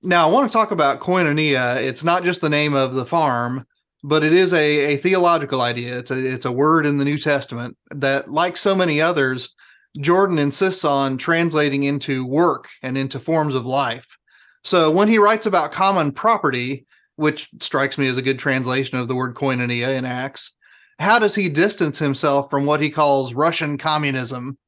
[0.00, 1.82] Now I want to talk about koinonia.
[1.82, 3.66] It's not just the name of the farm,
[4.04, 5.98] but it is a, a theological idea.
[5.98, 9.54] It's a it's a word in the New Testament that, like so many others,
[9.98, 14.16] Jordan insists on translating into work and into forms of life.
[14.64, 19.08] So when he writes about common property, which strikes me as a good translation of
[19.08, 20.52] the word koinonia in Acts,
[20.98, 24.58] how does he distance himself from what he calls Russian communism?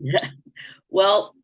[0.00, 0.28] Yeah.
[0.90, 1.34] Well,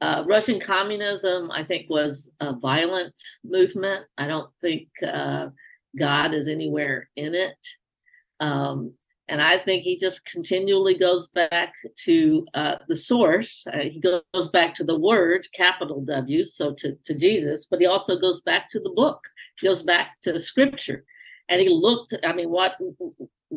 [0.00, 4.06] uh, Russian communism, I think, was a violent movement.
[4.16, 5.48] I don't think uh,
[5.98, 7.58] God is anywhere in it.
[8.38, 8.92] Um,
[9.28, 13.66] and I think he just continually goes back to uh, the source.
[13.72, 17.86] Uh, he goes back to the word, capital W, so to, to Jesus, but he
[17.86, 19.20] also goes back to the book.
[19.58, 21.04] He goes back to scripture.
[21.48, 22.76] And he looked, I mean, what,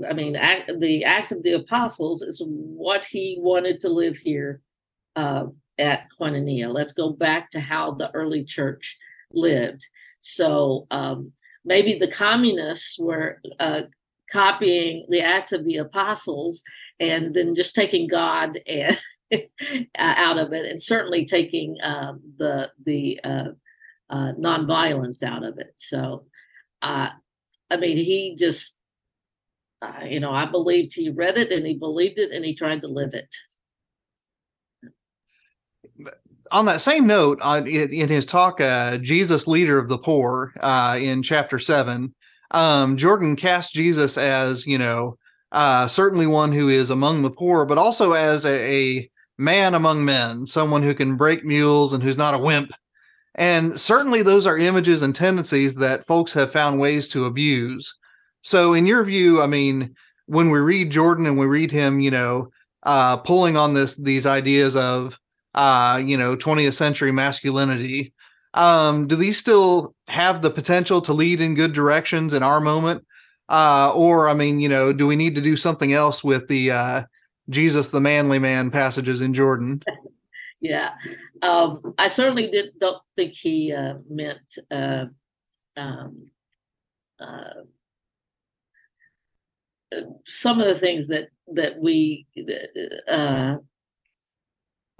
[0.07, 4.61] I mean, act, the Acts of the Apostles is what he wanted to live here
[5.15, 5.45] uh,
[5.77, 6.73] at Koinonia.
[6.73, 8.97] Let's go back to how the early church
[9.33, 9.85] lived.
[10.19, 11.31] So um,
[11.63, 13.83] maybe the communists were uh,
[14.31, 16.63] copying the Acts of the Apostles
[16.99, 18.97] and then just taking God and,
[19.95, 23.49] out of it, and certainly taking um, the the uh,
[24.09, 25.73] uh, nonviolence out of it.
[25.77, 26.25] So,
[26.81, 27.09] uh,
[27.69, 28.77] I mean, he just,
[29.81, 32.81] uh, you know, I believed he read it and he believed it and he tried
[32.81, 33.33] to live it.
[36.51, 40.51] On that same note, uh, in, in his talk, uh, Jesus, leader of the poor,
[40.59, 42.15] uh, in chapter seven,
[42.51, 45.17] um, Jordan cast Jesus as, you know,
[45.51, 50.03] uh, certainly one who is among the poor, but also as a, a man among
[50.05, 52.71] men, someone who can break mules and who's not a wimp.
[53.35, 57.95] And certainly those are images and tendencies that folks have found ways to abuse.
[58.41, 62.11] So, in your view, I mean, when we read Jordan and we read him, you
[62.11, 62.49] know,
[62.83, 65.19] uh, pulling on this these ideas of,
[65.55, 68.13] uh, you know, 20th century masculinity,
[68.53, 73.05] um, do these still have the potential to lead in good directions in our moment?
[73.47, 76.71] Uh, or I mean, you know, do we need to do something else with the
[76.71, 77.03] uh,
[77.49, 79.81] Jesus the manly man passages in Jordan.
[80.61, 80.93] yeah,
[81.41, 85.05] um, I certainly did don't think he uh, meant uh,
[85.75, 86.29] um,
[87.19, 87.61] uh,
[90.25, 92.27] some of the things that that we
[93.07, 93.57] uh,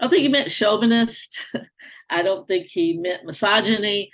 [0.00, 1.44] I don't think he meant chauvinist.
[2.10, 4.10] I don't think he meant misogyny.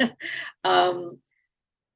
[0.64, 1.18] um,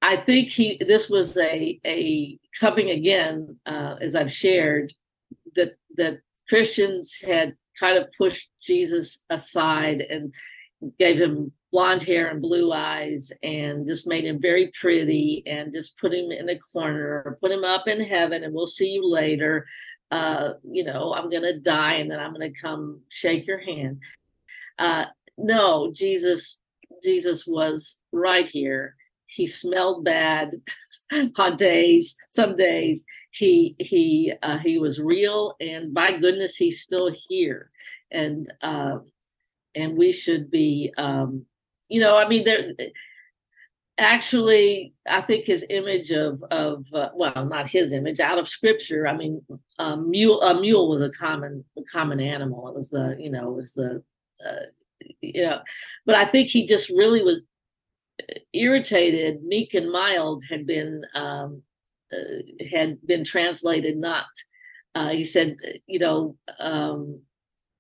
[0.03, 4.93] I think he this was a a coming again, uh, as I've shared,
[5.55, 10.35] that that Christians had kind of pushed Jesus aside and
[10.99, 15.97] gave him blonde hair and blue eyes and just made him very pretty and just
[15.99, 19.09] put him in a corner or put him up in heaven and we'll see you
[19.09, 19.67] later
[20.11, 23.59] uh, you know i'm going to die and then i'm going to come shake your
[23.59, 24.01] hand.
[24.79, 25.05] Uh,
[25.39, 26.59] no jesus
[27.03, 28.97] jesus was right here.
[29.27, 30.57] He smelled bad
[31.39, 33.07] on days some days.
[33.31, 37.71] He he uh, he was real and by goodness he's still here.
[38.11, 38.99] And uh,
[39.75, 41.47] and we should be um,
[41.89, 42.73] you know i mean there
[44.01, 49.07] actually i think his image of of uh, well not his image out of scripture
[49.07, 49.43] i mean
[49.79, 52.69] a mule a mule was a common a common animal.
[52.69, 54.03] It was the you know it was the
[54.45, 54.67] uh,
[55.21, 55.61] you know
[56.07, 57.43] but i think he just really was
[58.53, 61.63] irritated meek and mild had been um,
[62.13, 64.27] uh, had been translated not
[64.95, 67.21] uh, he said you know um,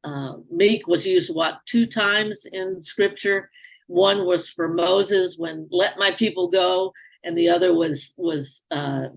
[0.05, 3.51] uh, meek was used what two times in scripture
[3.91, 6.93] one was for moses when let my people go
[7.25, 9.09] and the other was was uh,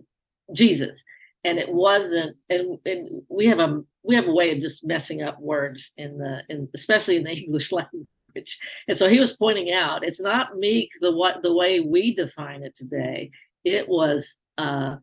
[0.54, 1.04] jesus.
[1.46, 5.22] And it wasn't and, and we have a we have a way of just messing
[5.22, 8.60] up words in the in especially in the english language.
[8.88, 12.64] And so he was pointing out it's not meek the what the way we define
[12.64, 13.32] it today.
[13.64, 14.96] It was uh,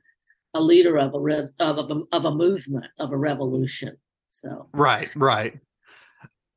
[0.54, 3.96] a leader of a res, of a, of a movement of a revolution
[4.28, 4.68] so.
[4.72, 5.59] Right right.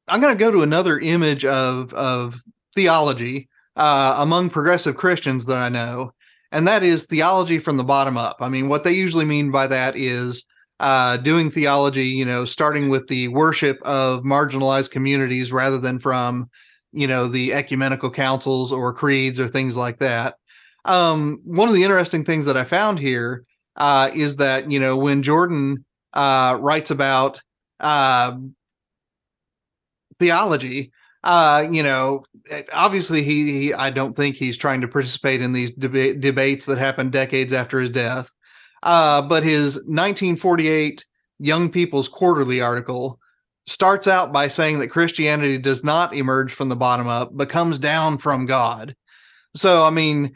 [0.08, 2.42] I'm going to go to another image of of
[2.76, 6.14] theology uh, among progressive Christians that I know,
[6.52, 8.38] and that is theology from the bottom up.
[8.40, 10.46] I mean, what they usually mean by that is
[10.80, 16.50] uh, doing theology, you know, starting with the worship of marginalized communities rather than from,
[16.92, 20.36] you know, the ecumenical councils or creeds or things like that.
[20.86, 24.98] Um, one of the interesting things that I found here uh, is that you know
[24.98, 27.42] when Jordan uh, writes about
[27.80, 28.38] uh,
[30.20, 30.92] theology
[31.24, 32.24] uh you know
[32.74, 36.78] obviously he, he i don't think he's trying to participate in these deba- debates that
[36.78, 38.32] happened decades after his death
[38.84, 41.04] uh but his 1948
[41.40, 43.20] young people's quarterly article
[43.66, 47.80] starts out by saying that christianity does not emerge from the bottom up but comes
[47.80, 48.96] down from god
[49.56, 50.36] so i mean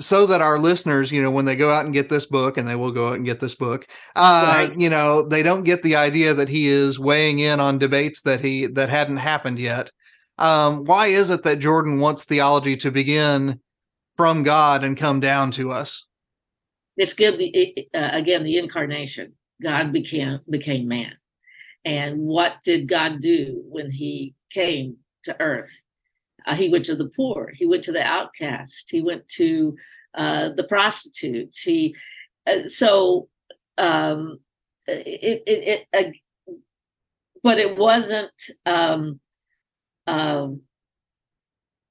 [0.00, 2.68] so that our listeners, you know, when they go out and get this book, and
[2.68, 4.78] they will go out and get this book, uh, right.
[4.78, 8.40] you know, they don't get the idea that he is weighing in on debates that
[8.40, 9.90] he that hadn't happened yet.
[10.38, 13.60] Um, why is it that Jordan wants theology to begin
[14.16, 16.06] from God and come down to us?
[16.96, 17.38] It's good.
[17.38, 19.34] The, uh, again, the incarnation.
[19.60, 21.16] God became became man,
[21.84, 25.82] and what did God do when He came to Earth?
[26.46, 27.50] Uh, he went to the poor.
[27.54, 28.88] He went to the outcast.
[28.90, 29.76] He went to
[30.14, 31.60] uh, the prostitutes.
[31.60, 31.96] He
[32.46, 33.28] uh, so
[33.76, 34.38] um,
[34.86, 36.10] it it, it uh,
[37.42, 38.32] but it wasn't.
[38.64, 39.20] Um,
[40.08, 40.62] um,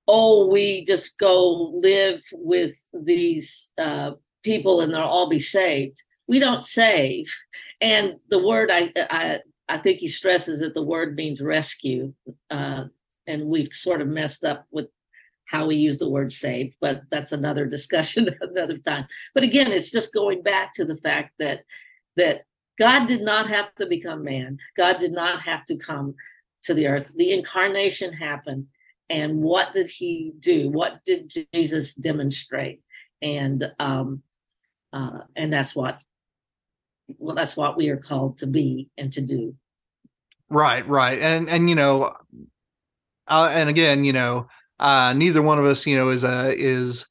[0.08, 4.12] oh, we just go live with these uh,
[4.44, 6.02] people and they'll all be saved.
[6.28, 7.34] We don't save,
[7.80, 12.14] and the word I I I think he stresses that the word means rescue.
[12.50, 12.86] Uh,
[13.28, 14.88] and we've sort of messed up with
[15.46, 19.06] how we use the word saved, but that's another discussion another time.
[19.34, 21.64] But again, it's just going back to the fact that
[22.18, 22.42] that
[22.80, 24.58] God did not have to become man.
[24.76, 26.16] God did not have to come
[26.68, 27.12] to the earth.
[27.16, 28.68] The incarnation happened.
[29.10, 30.70] And what did he do?
[30.70, 32.82] What did Jesus demonstrate?
[33.22, 34.22] And um,
[34.94, 36.00] uh, and that's what
[37.18, 39.56] well, that's what we are called to be and to do.
[40.50, 41.20] Right, right.
[41.20, 42.14] And and you know,
[43.28, 44.48] uh, and again, you know,
[44.80, 47.08] uh, neither one of us, you know, is uh, is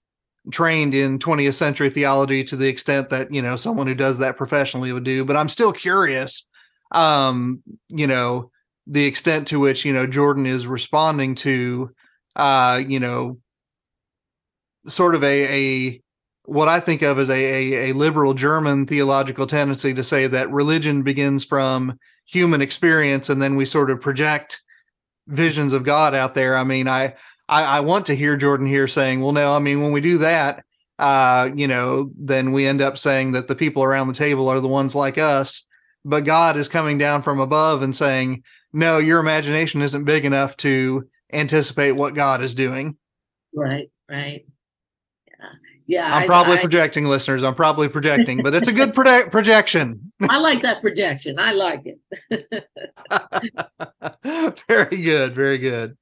[0.53, 4.37] trained in 20th century theology to the extent that you know someone who does that
[4.37, 5.25] professionally would do.
[5.25, 6.47] But I'm still curious,
[6.93, 8.51] um, you know,
[8.87, 11.91] the extent to which you know Jordan is responding to,
[12.37, 13.39] uh, you know,
[14.87, 16.03] sort of a a
[16.45, 20.51] what I think of as a, a, a liberal German theological tendency to say that
[20.53, 24.61] religion begins from human experience and then we sort of project
[25.27, 26.57] visions of God out there.
[26.57, 27.15] I mean, I,
[27.49, 30.19] I, I want to hear Jordan here saying, well, no, I mean, when we do
[30.19, 30.63] that,
[31.01, 34.61] uh, you know, then we end up saying that the people around the table are
[34.61, 35.65] the ones like us.
[36.05, 38.45] but God is coming down from above and saying,
[38.77, 42.97] "No, your imagination isn't big enough to anticipate what God is doing."
[43.55, 44.45] Right, right.
[45.29, 45.49] Yeah.
[45.87, 46.15] Yeah.
[46.15, 47.43] I'm I- probably I- projecting, listeners.
[47.43, 50.13] I'm probably projecting, but it's a good proje- projection.
[50.29, 51.39] I like that projection.
[51.39, 51.85] I like
[52.31, 52.69] it.
[54.69, 55.97] very good, very good.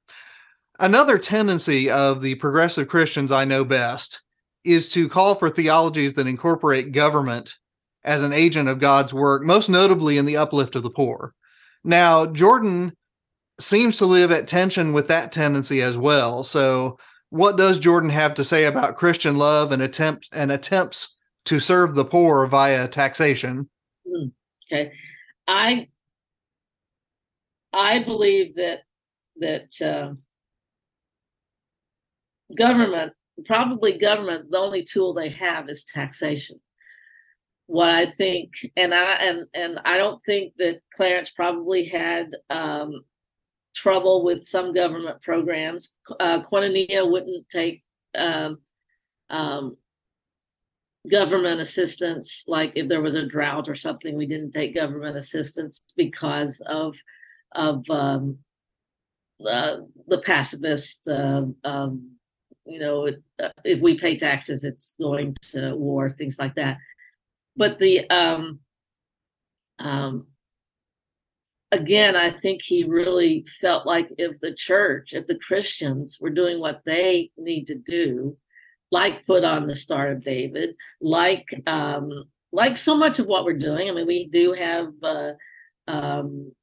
[0.79, 4.21] Another tendency of the progressive Christians I know best
[4.65, 7.55] is to call for theologies that incorporate government
[8.03, 11.33] as an agent of God's work, most notably in the uplift of the poor.
[11.85, 12.93] Now, Jordan
[13.59, 16.43] seems to live at tension with that tendency as well.
[16.43, 16.97] So,
[17.29, 21.15] what does Jordan have to say about Christian love and attempt and attempts
[21.45, 23.69] to serve the poor via taxation?
[24.71, 24.93] Okay.
[25.47, 25.87] I
[27.71, 28.79] I believe that
[29.37, 30.15] that uh,
[32.57, 33.13] government,
[33.45, 36.59] probably government, the only tool they have is taxation.
[37.67, 43.03] What I think, and I and and I don't think that Clarence probably had um,
[43.75, 45.93] trouble with some government programs.
[46.19, 47.83] Uh, Koinonia wouldn't take
[48.15, 48.59] um,
[49.29, 49.77] um,
[51.09, 55.81] government assistance like if there was a drought or something we didn't take government assistance
[55.95, 56.95] because of
[57.53, 58.37] of um,
[59.47, 62.11] uh, the pacifist uh, um,
[62.65, 63.07] you know
[63.39, 66.77] uh, if we pay taxes it's going to war things like that
[67.55, 68.59] but the um,
[69.79, 70.27] um,
[71.71, 76.59] again i think he really felt like if the church if the christians were doing
[76.59, 78.37] what they need to do
[78.91, 82.09] like put on the Star of David, like um,
[82.51, 83.89] like so much of what we're doing.
[83.89, 85.31] I mean, we do have uh,
[85.87, 86.53] um,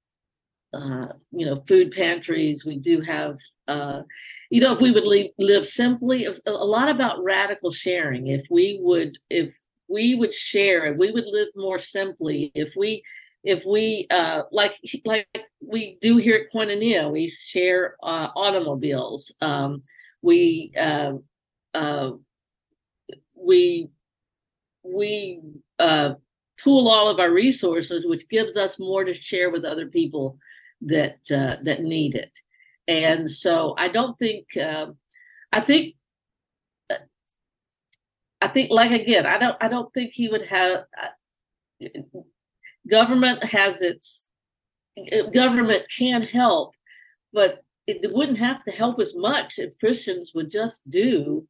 [0.73, 2.65] uh, you know food pantries.
[2.65, 3.37] We do have
[3.69, 4.03] uh,
[4.51, 8.29] you know if we would live, live simply, it's a lot about radical sharing.
[8.29, 9.55] If we would if
[9.89, 13.03] we would share, if we would live more simply, if we
[13.45, 15.27] if we uh, like like
[15.61, 19.33] we do here at Koinonia, we share uh, automobiles.
[19.41, 19.83] Um,
[20.23, 21.15] we uh,
[21.75, 22.13] uh,
[23.35, 23.89] we
[24.85, 25.41] we
[25.79, 26.15] uh,
[26.63, 30.39] pool all of our resources, which gives us more to share with other people
[30.83, 32.37] that uh, that need it.
[32.87, 34.87] And so I don't think uh,
[35.53, 35.95] I think
[38.43, 41.87] I think like again I don't I don't think he would have uh,
[42.91, 44.29] government has its
[45.33, 46.75] government can help,
[47.33, 51.47] but it wouldn't have to help as much if Christians would just do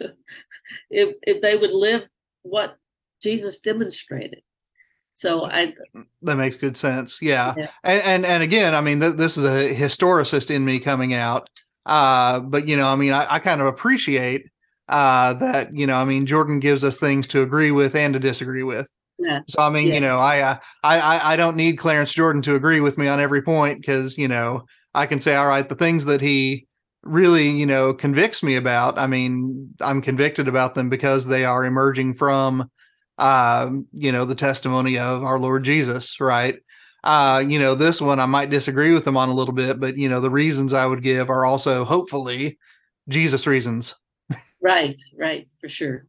[0.90, 2.02] if if they would live
[2.42, 2.76] what
[3.22, 4.42] Jesus demonstrated.
[5.14, 5.74] So I
[6.22, 7.22] That makes good sense.
[7.22, 7.54] Yeah.
[7.56, 7.70] Yeah.
[7.84, 11.48] And, and and again, I mean, th- this is a historicist in me coming out.
[11.86, 14.50] Uh, but you know, I mean, I, I kind of appreciate
[14.88, 18.20] uh that, you know, I mean, Jordan gives us things to agree with and to
[18.20, 18.88] disagree with.
[19.18, 19.40] Yeah.
[19.48, 19.94] So I mean, Yeah.
[19.94, 23.08] you know, I, uh, I I I don't need Clarence Jordan to agree with me
[23.08, 24.64] on every point because you know
[24.94, 26.66] I can say, all right, the things that he
[27.02, 28.98] really you know convicts me about.
[28.98, 32.68] I mean, I'm convicted about them because they are emerging from
[33.18, 36.56] um, you know, the testimony of our Lord Jesus, right?
[37.04, 39.96] Uh, you know, this one I might disagree with him on a little bit, but
[39.96, 42.58] you know, the reasons I would give are also hopefully
[43.08, 43.94] Jesus reasons.
[44.66, 46.06] Right, right, for sure.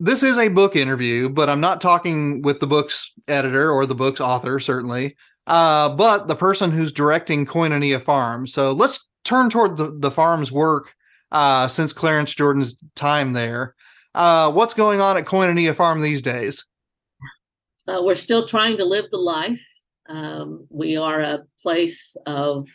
[0.00, 3.94] This is a book interview, but I'm not talking with the book's editor or the
[3.94, 8.46] book's author, certainly, uh, but the person who's directing Koinonia Farm.
[8.46, 10.92] So let's turn toward the, the farm's work
[11.32, 13.74] uh, since Clarence Jordan's time there.
[14.14, 16.64] Uh, what's going on at Koinonia Farm these days?
[17.86, 19.64] Uh, we're still trying to live the life.
[20.08, 22.68] Um, we are a place of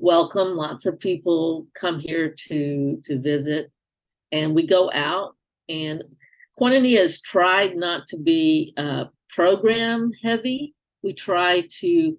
[0.00, 0.56] welcome.
[0.56, 3.70] Lots of people come here to to visit,
[4.32, 5.36] and we go out.
[5.68, 6.02] And
[6.58, 10.74] Koinonia has tried not to be uh, program heavy.
[11.02, 12.18] We try to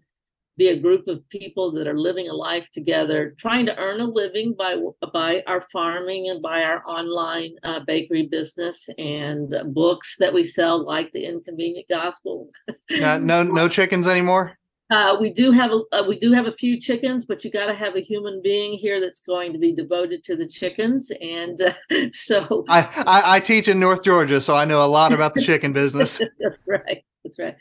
[0.58, 4.06] be a group of people that are living a life together, trying to earn a
[4.06, 4.78] living by
[5.12, 10.44] by our farming and by our online uh, bakery business and uh, books that we
[10.44, 12.50] sell, like the Inconvenient Gospel.
[13.02, 14.58] Uh, no, no chickens anymore.
[14.92, 17.68] Uh, we do have a uh, we do have a few chickens, but you got
[17.68, 21.62] to have a human being here that's going to be devoted to the chickens, and
[21.62, 21.72] uh,
[22.14, 25.42] so I, I I teach in North Georgia, so I know a lot about the
[25.42, 26.18] chicken business.
[26.39, 27.06] that's right.
[27.24, 27.56] That's right.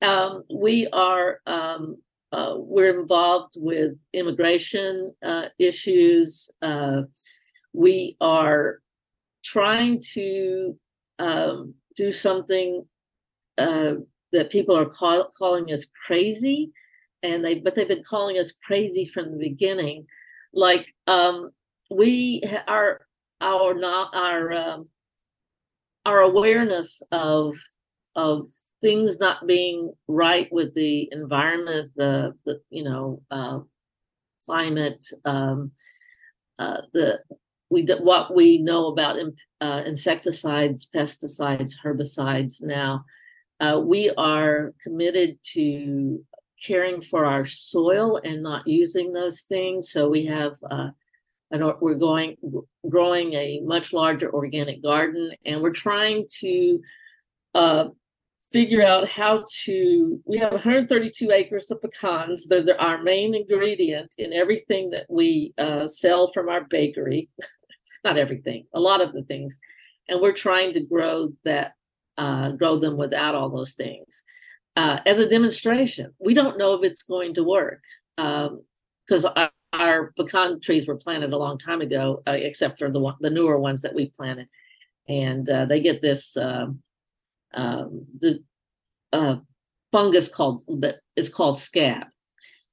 [0.00, 1.96] Um, we are um,
[2.30, 6.52] uh, we're involved with immigration uh, issues.
[6.62, 7.02] Uh,
[7.72, 8.80] we are
[9.42, 10.78] trying to
[11.18, 12.86] um, do something
[13.58, 13.94] uh,
[14.32, 16.72] that people are call, calling us crazy,
[17.22, 20.06] and they but they've been calling us crazy from the beginning.
[20.52, 21.50] Like um,
[21.90, 23.06] we our
[23.40, 24.88] our not our um,
[26.06, 27.54] our awareness of
[28.16, 28.50] of
[28.80, 33.60] things not being right with the environment, the, the you know, uh,
[34.44, 35.72] climate, um,
[36.58, 37.20] uh, the
[37.68, 39.16] we what we know about
[39.60, 43.04] uh, insecticides, pesticides, herbicides now.
[43.60, 46.24] Uh, we are committed to
[46.60, 49.90] caring for our soil and not using those things.
[49.92, 50.90] So we have uh,
[51.50, 52.36] an, we're going
[52.88, 56.80] growing a much larger organic garden, and we're trying to
[57.54, 57.88] uh,
[58.52, 60.20] figure out how to.
[60.24, 62.46] We have 132 acres of pecans.
[62.46, 67.28] They're, they're our main ingredient in everything that we uh, sell from our bakery.
[68.04, 69.58] Not everything, a lot of the things,
[70.08, 71.72] and we're trying to grow that,
[72.20, 74.22] uh, grow them without all those things.
[74.76, 77.82] Uh, as a demonstration, we don't know if it's going to work
[78.16, 82.90] because um, our, our, pecan trees were planted a long time ago, uh, except for
[82.90, 84.48] the the newer ones that we planted,
[85.08, 86.82] and uh, they get this um,
[87.54, 88.44] um, the
[89.14, 89.36] uh,
[89.90, 92.06] fungus called that is called scab,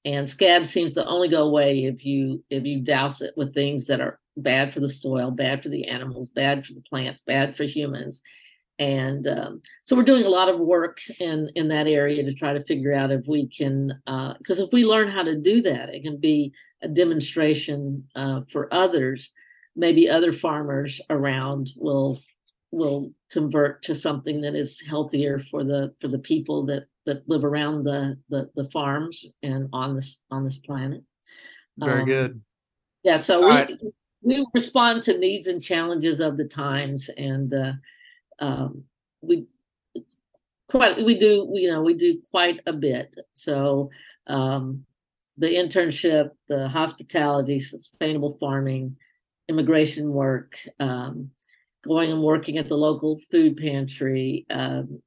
[0.03, 3.87] and scab seems to only go away if you if you douse it with things
[3.87, 7.55] that are bad for the soil, bad for the animals, bad for the plants, bad
[7.55, 8.21] for humans.
[8.79, 12.53] And um, so we're doing a lot of work in in that area to try
[12.53, 15.89] to figure out if we can, because uh, if we learn how to do that,
[15.89, 16.53] it can be
[16.83, 19.31] a demonstration uh, for others.
[19.75, 22.19] Maybe other farmers around will
[22.71, 27.43] will convert to something that is healthier for the for the people that that live
[27.43, 31.03] around the the, the farms and on this on this planet.
[31.77, 32.41] Very um, good.
[33.03, 33.71] Yeah, so we right.
[34.21, 37.73] we respond to needs and challenges of the times, and uh,
[38.39, 38.83] um,
[39.21, 39.47] we
[40.69, 43.15] quite we do you know we do quite a bit.
[43.33, 43.89] So
[44.27, 44.85] um,
[45.37, 48.97] the internship, the hospitality, sustainable farming,
[49.47, 50.57] immigration work.
[50.79, 51.31] Um,
[51.87, 55.01] going and working at the local food pantry, um,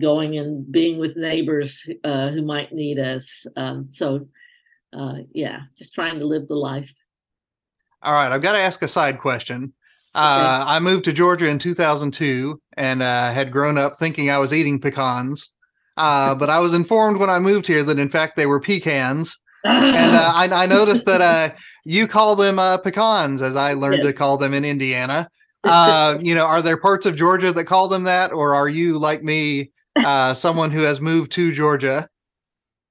[0.00, 3.46] going and being with neighbors uh, who might need us.
[3.56, 4.26] Um, so,
[4.96, 6.92] uh, yeah, just trying to live the life.
[8.02, 9.72] All right, I've got to ask a side question.
[10.14, 14.52] Uh, I moved to Georgia in 2002 and uh, had grown up thinking I was
[14.52, 15.50] eating pecans.
[15.96, 19.36] Uh, but I was informed when I moved here that in fact they were pecans.
[19.64, 24.06] and uh, I, I, noticed that you call them pecans, as I learned yes.
[24.06, 25.28] to call them in Indiana
[25.64, 28.98] uh, you know, are there parts of Georgia that call them that, or are you
[28.98, 32.08] like me, uh, someone who has moved to Georgia?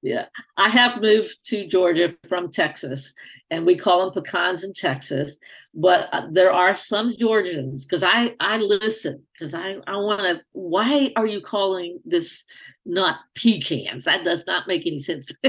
[0.02, 0.26] Yeah,
[0.56, 3.14] I have moved to Georgia from Texas,
[3.52, 5.38] and we call them pecans in Texas.
[5.74, 10.40] But uh, there are some Georgians because I I listen because I I want to.
[10.54, 12.42] Why are you calling this
[12.84, 14.04] not pecans?
[14.04, 15.26] That does not make any sense.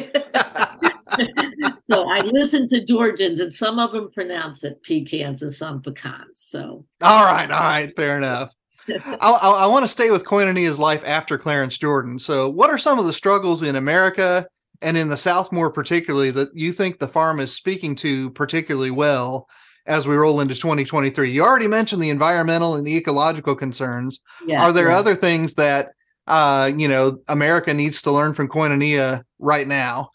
[1.89, 6.36] so I listen to Georgians, and some of them pronounce it pecans and some pecans.
[6.36, 8.54] So all right, all right, fair enough.
[8.90, 12.20] I, I, I want to stay with Koinonia's life after Clarence Jordan.
[12.20, 14.48] So, what are some of the struggles in America
[14.82, 18.92] and in the South, more particularly, that you think the farm is speaking to particularly
[18.92, 19.48] well
[19.86, 21.32] as we roll into 2023?
[21.32, 24.20] You already mentioned the environmental and the ecological concerns.
[24.46, 24.98] Yeah, are there yeah.
[24.98, 25.92] other things that
[26.28, 30.10] uh, you know America needs to learn from Koinonia right now?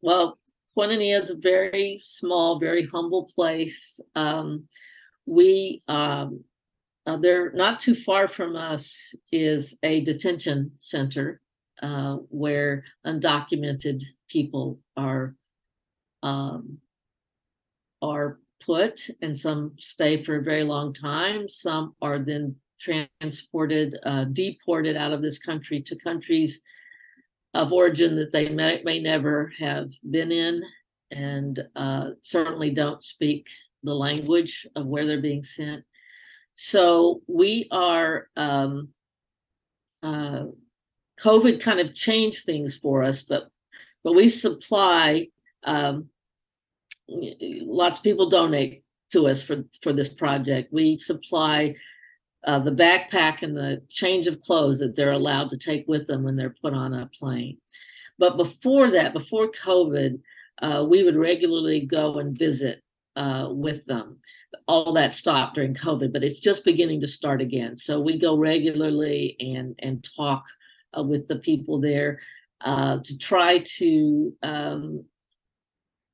[0.00, 0.38] Well,
[0.76, 4.00] Koinonia is a very small, very humble place.
[4.14, 4.64] Um,
[5.26, 6.44] we um,
[7.06, 11.40] uh, there not too far from us is a detention center
[11.82, 15.34] uh, where undocumented people are
[16.22, 16.78] um,
[18.00, 21.48] are put, and some stay for a very long time.
[21.48, 26.60] Some are then transported, uh, deported out of this country to countries
[27.54, 30.62] of origin that they may, may never have been in
[31.10, 33.46] and uh, certainly don't speak
[33.82, 35.84] the language of where they're being sent.
[36.54, 38.88] So we are, um,
[40.02, 40.46] uh,
[41.20, 43.48] COVID kind of changed things for us, but
[44.02, 45.28] but we supply.
[45.62, 46.10] Um,
[47.08, 50.72] lots of people donate to us for for this project.
[50.72, 51.76] We supply
[52.44, 56.22] uh, the backpack and the change of clothes that they're allowed to take with them
[56.22, 57.58] when they're put on a plane.
[58.18, 60.20] But before that, before COVID,
[60.60, 62.82] uh, we would regularly go and visit
[63.16, 64.18] uh, with them.
[64.66, 67.76] All that stopped during COVID, but it's just beginning to start again.
[67.76, 70.44] So we go regularly and and talk
[70.96, 72.20] uh, with the people there
[72.60, 75.04] uh, to try to um,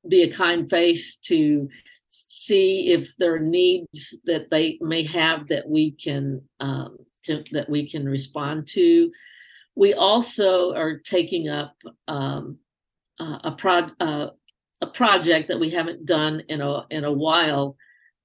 [0.07, 1.69] be a kind face to
[2.07, 7.69] see if there are needs that they may have that we can, um, can that
[7.69, 9.11] we can respond to.
[9.75, 11.75] We also are taking up
[12.07, 12.57] um,
[13.19, 14.29] a pro uh,
[14.81, 17.77] a project that we haven't done in a in a while,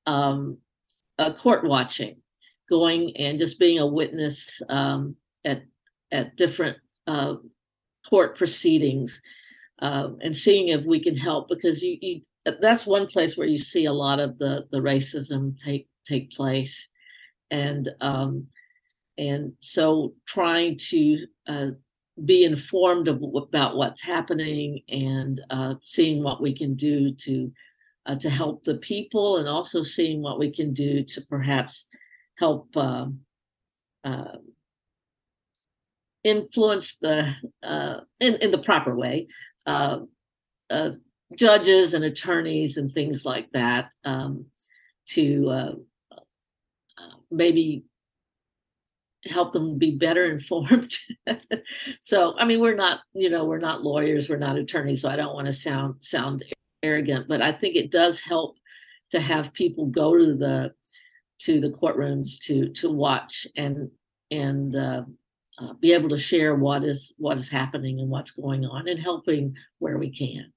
[0.07, 0.59] um,
[1.39, 2.17] court watching,
[2.69, 5.63] going and just being a witness um, at
[6.13, 7.35] at different uh,
[8.09, 9.21] court proceedings
[9.81, 12.21] uh, and seeing if we can help because you, you
[12.61, 16.89] that's one place where you see a lot of the the racism take take place.
[17.51, 18.49] And um
[19.19, 21.71] and so trying to uh,
[22.25, 27.51] be informed of, about what's happening and uh, seeing what we can do to
[28.07, 31.87] uh, to help the people and also seeing what we can do to perhaps
[32.39, 33.21] help um,
[34.05, 34.37] uh,
[36.25, 37.33] influence the
[37.63, 39.29] uh, in in the proper way
[39.67, 40.01] uh,
[40.71, 40.91] uh,
[41.35, 44.47] judges and attorneys and things like that um,
[45.07, 45.73] to uh,
[46.13, 47.85] uh, maybe
[49.25, 50.93] help them be better informed.
[52.01, 55.17] so, I mean, we're not, you know, we're not lawyers, we're not attorneys, so I
[55.17, 56.45] don't want to sound sound
[56.87, 58.57] arrogant, but I think it does help
[59.11, 60.73] to have people go to the
[61.39, 63.91] to the courtrooms to to watch and
[64.31, 65.03] and uh,
[65.59, 68.99] uh, be able to share what is what is happening and what's going on and
[68.99, 70.53] helping where we can.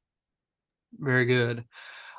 [0.97, 1.63] Very good.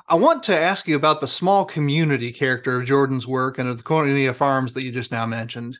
[0.07, 3.77] I want to ask you about the small community character of Jordan's work and of
[3.77, 5.77] the Koinonia Farms that you just now mentioned.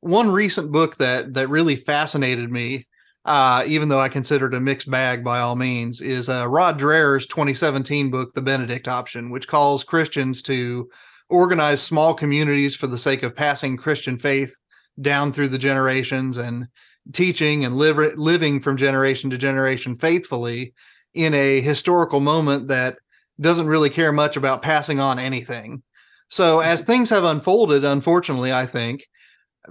[0.00, 2.86] One recent book that that really fascinated me,
[3.24, 6.78] uh, even though I consider it a mixed bag by all means, is uh, Rod
[6.78, 10.88] Dreher's 2017 book, The Benedict Option, which calls Christians to
[11.28, 14.54] organize small communities for the sake of passing Christian faith
[15.00, 16.66] down through the generations and
[17.12, 20.74] teaching and live, living from generation to generation faithfully
[21.14, 22.96] in a historical moment that
[23.40, 25.82] doesn't really care much about passing on anything.
[26.28, 29.06] So as things have unfolded, unfortunately, I think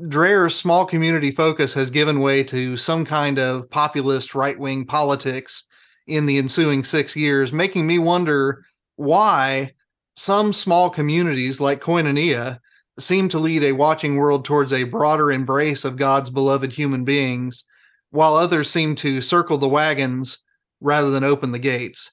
[0.08, 5.66] Dreher's small community focus has given way to some kind of populist right wing politics
[6.08, 9.74] in the ensuing six years, making me wonder why
[10.16, 12.60] some small communities like Koinonia
[12.98, 17.64] seem to lead a watching world towards a broader embrace of God's beloved human beings,
[18.12, 20.40] while others seem to circle the wagons
[20.82, 22.12] rather than open the gates.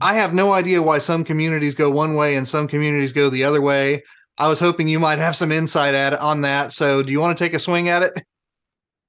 [0.00, 3.44] I have no idea why some communities go one way and some communities go the
[3.44, 4.02] other way.
[4.40, 6.72] I was hoping you might have some insight at on that.
[6.72, 8.24] So, do you want to take a swing at it?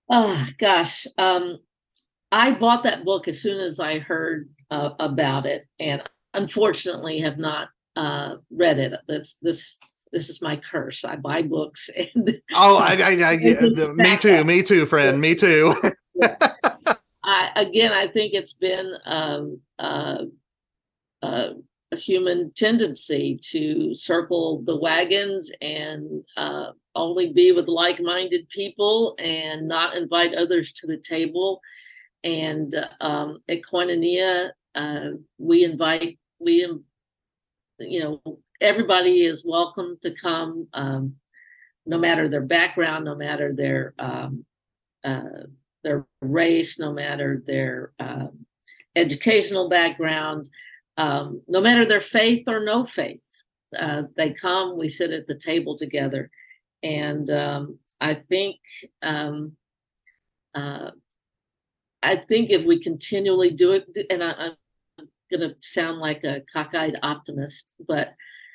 [0.09, 1.57] Oh gosh, um,
[2.33, 6.03] I bought that book as soon as I heard uh, about it, and
[6.33, 8.99] unfortunately have not uh, read it.
[9.07, 9.79] That's this
[10.11, 11.05] this is my curse.
[11.05, 13.37] I buy books and oh, I, I, I
[13.93, 15.73] me too, me too, friend, me too.
[17.23, 20.23] I again, I think it's been um, uh,
[21.21, 21.51] uh,
[21.91, 29.67] a human tendency to circle the wagons and uh, only be with like-minded people and
[29.67, 31.61] not invite others to the table.
[32.23, 36.67] And um, at Koinonia, uh, we invite we
[37.79, 41.15] you know everybody is welcome to come, um,
[41.85, 44.45] no matter their background, no matter their um,
[45.03, 45.45] uh,
[45.83, 48.45] their race, no matter their um,
[48.95, 50.47] educational background,
[50.97, 53.23] um, no matter their faith or no faith.
[53.77, 56.29] Uh, they come, we sit at the table together,
[56.83, 58.57] and um, I think
[59.01, 59.55] um,
[60.53, 60.91] uh,
[62.03, 66.41] I think if we continually do it, and I, I'm going to sound like a
[66.51, 68.09] cockeyed optimist, but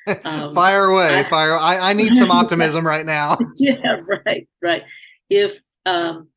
[0.23, 1.55] um, fire away, I, fire.
[1.55, 3.37] I, I need some optimism right now.
[3.57, 4.83] yeah, right, right.
[5.29, 6.29] If um,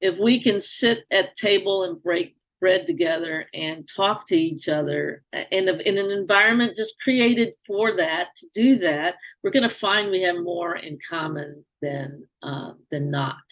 [0.00, 5.22] if we can sit at table and break bread together and talk to each other
[5.50, 9.68] in, a, in an environment just created for that to do that we're going to
[9.68, 13.42] find we have more in common than uh, than not.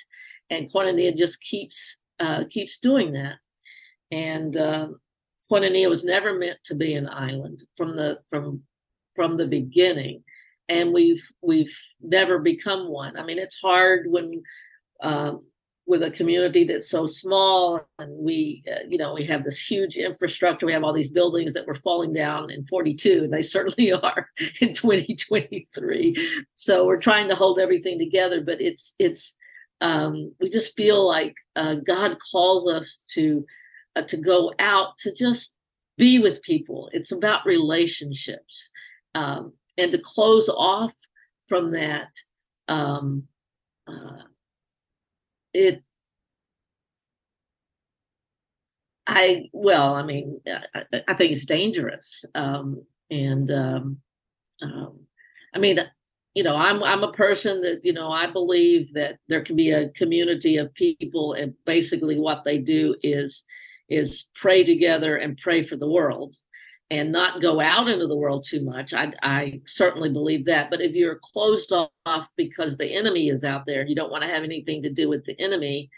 [0.50, 3.36] And koinonia just keeps uh, keeps doing that.
[4.10, 4.88] And uh,
[5.50, 8.62] koinonia was never meant to be an island from the from
[9.14, 10.24] from the beginning.
[10.68, 13.16] And we've we've never become one.
[13.16, 14.42] I mean it's hard when
[15.00, 15.34] uh,
[15.86, 19.96] with a community that's so small and we uh, you know we have this huge
[19.96, 20.66] infrastructure.
[20.66, 24.28] We have all these buildings that were falling down in 42 and they certainly are
[24.60, 29.36] in 2023 so we're trying to hold everything together but it's it's
[29.80, 33.44] um, we just feel like uh, god calls us to
[33.96, 35.54] uh, to go out to just
[35.96, 36.90] be with people.
[36.92, 38.70] It's about relationships
[39.14, 40.94] um, and to close off
[41.48, 42.10] from that
[42.68, 43.24] um,
[43.86, 44.22] uh,
[45.54, 45.82] it
[49.06, 53.98] i well i mean i, I think it's dangerous um, and um,
[54.62, 55.00] um,
[55.54, 55.78] i mean
[56.34, 59.70] you know i'm i'm a person that you know i believe that there can be
[59.70, 63.44] a community of people and basically what they do is
[63.88, 66.32] is pray together and pray for the world
[66.90, 68.92] and not go out into the world too much.
[68.92, 70.70] I, I certainly believe that.
[70.70, 74.28] But if you're closed off because the enemy is out there you don't want to
[74.28, 75.90] have anything to do with the enemy,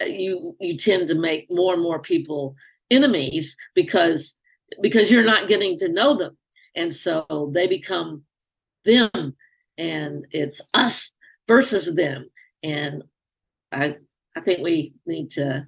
[0.00, 2.56] uh, you you tend to make more and more people
[2.90, 4.38] enemies because
[4.80, 6.36] because you're not getting to know them
[6.74, 8.22] and so they become
[8.84, 9.34] them
[9.78, 11.14] and it's us
[11.46, 12.28] versus them
[12.62, 13.02] and
[13.72, 13.96] i
[14.36, 15.66] i think we need to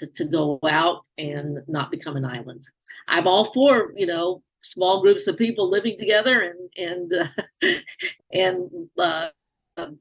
[0.00, 2.62] to, to go out and not become an island.
[3.08, 7.28] I'm all for you know small groups of people living together and and
[7.62, 7.68] uh,
[8.32, 9.28] and uh,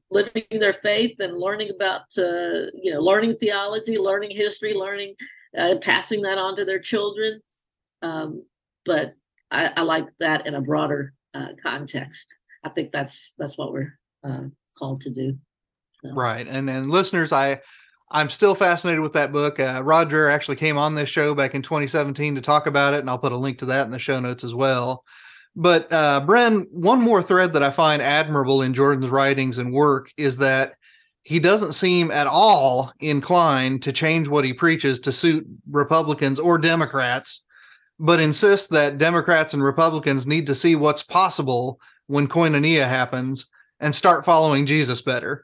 [0.09, 5.15] living their faith and learning about uh, you know learning theology learning history learning
[5.57, 7.41] uh, passing that on to their children.
[8.01, 8.45] Um,
[8.85, 9.13] but
[9.51, 12.33] I, I, like that in a broader uh, context.
[12.63, 14.43] I think that's that's what we're uh,
[14.77, 15.37] called to do.
[16.01, 16.13] So.
[16.13, 16.47] right.
[16.47, 17.59] And and listeners i
[18.11, 21.61] i'm still fascinated with that book uh, roger actually came on this show back in
[21.61, 24.19] 2017 to talk about it and i'll put a link to that in the show
[24.19, 25.03] notes as well
[25.55, 30.09] but uh, Bren, one more thread that I find admirable in Jordan's writings and work
[30.15, 30.75] is that
[31.23, 36.57] he doesn't seem at all inclined to change what he preaches to suit Republicans or
[36.57, 37.43] Democrats,
[37.99, 43.47] but insists that Democrats and Republicans need to see what's possible when koinonia happens
[43.79, 45.43] and start following Jesus better.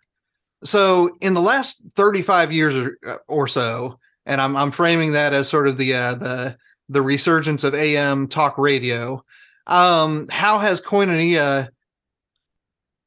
[0.65, 5.33] So, in the last 35 years or, uh, or so, and I'm, I'm framing that
[5.33, 6.57] as sort of the uh, the
[6.89, 9.23] the resurgence of AM talk radio
[9.67, 11.69] um, how has Koinonia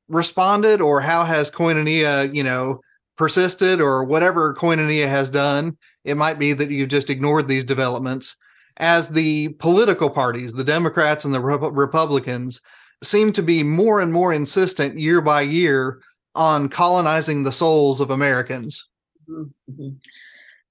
[0.09, 2.81] responded, or how has Koinonia, you know,
[3.17, 5.77] persisted, or whatever Koinonia has done?
[6.05, 8.37] It might be that you just ignored these developments
[8.79, 12.61] as the political parties, the Democrats and the Republicans,
[13.03, 16.01] seem to be more and more insistent year by year
[16.35, 18.89] on colonizing the souls of Americans.
[19.29, 19.91] Mm-hmm.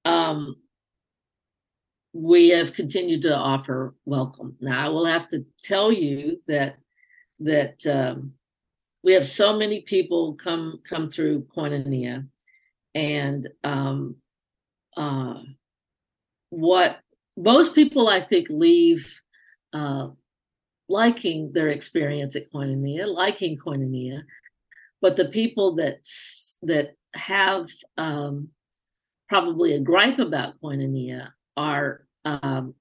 [0.05, 0.55] Um,
[2.13, 4.55] we have continued to offer welcome.
[4.59, 6.77] Now, I will have to tell you that
[7.39, 8.33] that um,
[9.03, 12.27] we have so many people come come through Koinonia,
[12.95, 14.15] and um,
[14.95, 15.35] uh,
[16.49, 16.99] what
[17.37, 19.21] most people I think leave
[19.73, 20.07] uh,
[20.89, 24.21] liking their experience at Koinonia, liking Koinonia,
[25.01, 25.99] but the people that
[26.63, 28.49] that have um,
[29.29, 32.73] probably a gripe about Koinonia are um,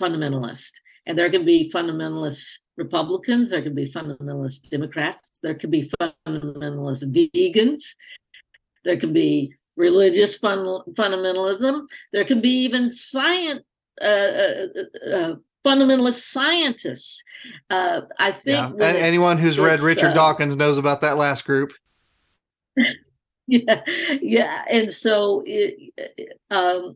[0.00, 0.72] fundamentalist.
[1.06, 7.04] And there can be fundamentalist Republicans, there can be fundamentalist Democrats, there can be fundamentalist
[7.12, 7.82] vegans,
[8.84, 13.62] there can be religious fun- fundamentalism, there can be even science.
[14.00, 15.34] Uh, uh, uh, uh
[15.64, 17.22] fundamentalist scientists.
[17.68, 18.88] Uh, I think yeah.
[18.88, 21.72] and anyone who's read Richard uh, Dawkins knows about that last group.
[23.46, 23.82] yeah,
[24.20, 25.92] yeah, and so it,
[26.50, 26.94] um,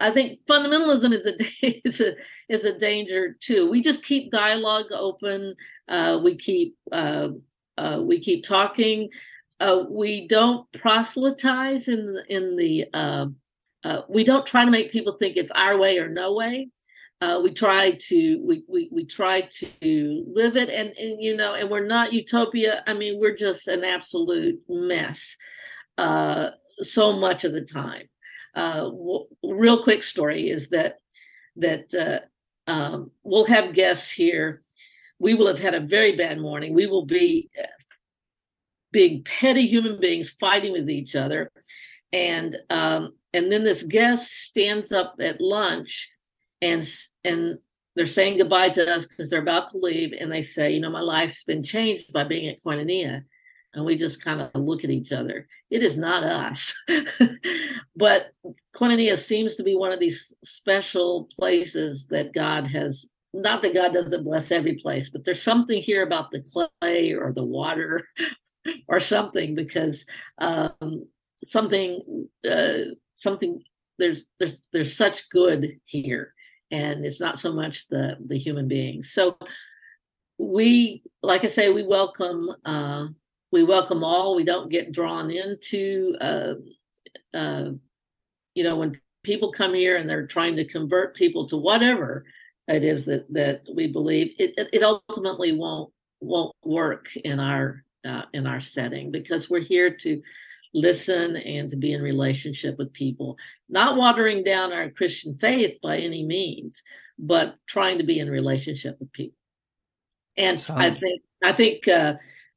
[0.00, 1.34] I think fundamentalism is a
[1.86, 2.14] is a
[2.48, 3.70] is a danger too.
[3.70, 5.54] We just keep dialogue open.
[5.88, 7.28] Uh, we keep uh,
[7.78, 9.10] uh, we keep talking.
[9.60, 12.86] Uh, we don't proselytize in in the.
[12.92, 13.26] Uh,
[13.84, 16.68] uh, we don't try to make people think it's our way or no way.
[17.42, 21.70] We try to we, we we try to live it, and and you know, and
[21.70, 22.82] we're not utopia.
[22.86, 25.36] I mean, we're just an absolute mess
[26.82, 28.08] so much of the time
[28.54, 30.94] uh, w- real quick story is that
[31.56, 34.62] that uh, um, we'll have guests here.
[35.18, 36.74] We will have had a very bad morning.
[36.74, 37.66] We will be uh,
[38.92, 41.50] big petty human beings fighting with each other,
[42.12, 46.08] and um, and then this guest stands up at lunch,
[46.64, 46.84] and
[47.22, 47.58] and
[47.94, 50.90] they're saying goodbye to us because they're about to leave, and they say, you know,
[50.90, 53.22] my life's been changed by being at Koinonia
[53.74, 55.46] and we just kind of look at each other.
[55.70, 56.74] It is not us.
[57.96, 58.32] but
[58.74, 63.92] Koinonia seems to be one of these special places that God has, not that God
[63.92, 66.42] doesn't bless every place, but there's something here about the
[66.80, 68.06] clay or the water
[68.88, 70.06] or something because
[70.38, 71.06] um,
[71.42, 73.62] something, uh, something,
[73.98, 76.33] there's, there's, there's such good here.
[76.70, 79.12] And it's not so much the, the human beings.
[79.12, 79.36] So
[80.38, 83.08] we, like I say, we welcome uh,
[83.54, 84.34] we welcome all.
[84.34, 86.54] We don't get drawn into, uh,
[87.32, 87.70] uh,
[88.56, 92.24] you know, when people come here and they're trying to convert people to whatever
[92.66, 98.22] it is that that we believe, it it ultimately won't won't work in our uh,
[98.32, 100.20] in our setting because we're here to
[100.74, 105.98] listen and to be in relationship with people, not watering down our Christian faith by
[105.98, 106.82] any means,
[107.18, 109.38] but trying to be in relationship with people.
[110.36, 112.14] And I think I think uh,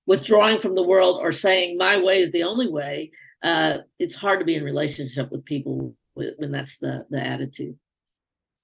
[0.07, 3.11] withdrawing from the world or saying my way is the only way,
[3.43, 7.77] uh, it's hard to be in relationship with people when that's the the attitude.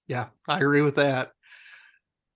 [0.07, 1.31] Yeah, I agree with that.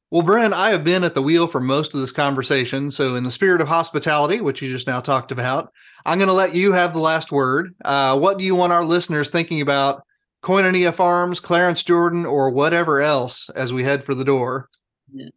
[0.10, 2.91] Well, Bren, I have been at the wheel for most of this conversation.
[2.91, 5.74] So, in the spirit of hospitality, which you just now talked about,
[6.05, 7.76] I'm going to let you have the last word.
[7.84, 10.03] Uh, what do you want our listeners thinking about
[10.43, 14.70] Koinonia Farms, Clarence Jordan, or whatever else as we head for the door?
[15.14, 15.28] Yeah.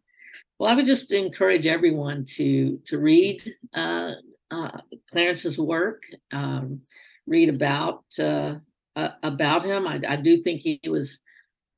[0.57, 3.41] Well, I would just encourage everyone to to read
[3.73, 4.11] uh,
[4.51, 4.77] uh,
[5.11, 6.81] Clarence's work, um,
[7.27, 8.55] read about uh,
[8.95, 9.85] about him.
[9.85, 11.19] I, I, do think he was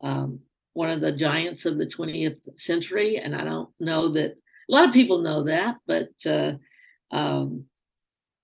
[0.02, 0.41] um,
[0.74, 4.88] one of the giants of the 20th century, and I don't know that a lot
[4.88, 6.53] of people know that, but uh,
[7.11, 7.65] um,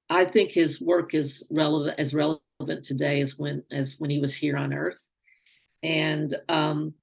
[0.09, 2.41] I think his work is relevant as relevant
[2.83, 5.01] today as when as when he was here on Earth,
[5.81, 6.93] and um,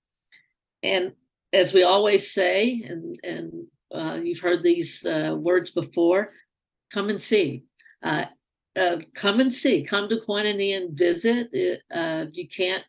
[0.83, 1.13] and
[1.53, 6.33] as we always say, and and uh, you've heard these uh, words before,
[6.93, 7.65] come and see.
[8.03, 8.27] Uh,
[8.77, 9.83] uh come and see.
[9.83, 11.49] Come to Koinonia and visit.
[11.93, 12.85] Uh, you can't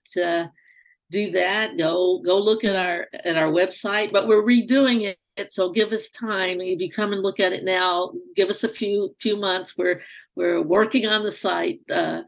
[1.10, 4.12] do that, go go look at our at our website.
[4.12, 7.64] But we're redoing it so give us time if you come and look at it
[7.64, 10.01] now give us a few few months we're
[10.36, 12.22] we're working on the site uh,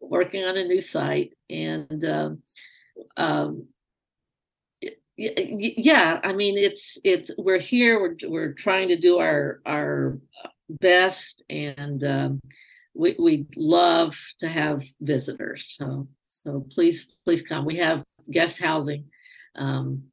[0.00, 2.42] working on a new site and um,
[3.16, 3.66] um,
[5.16, 10.18] yeah i mean it's it's we're here we're, we're trying to do our our
[10.68, 12.40] best and um,
[12.94, 19.04] we we love to have visitors so so please please come we have guest housing
[19.56, 20.04] um,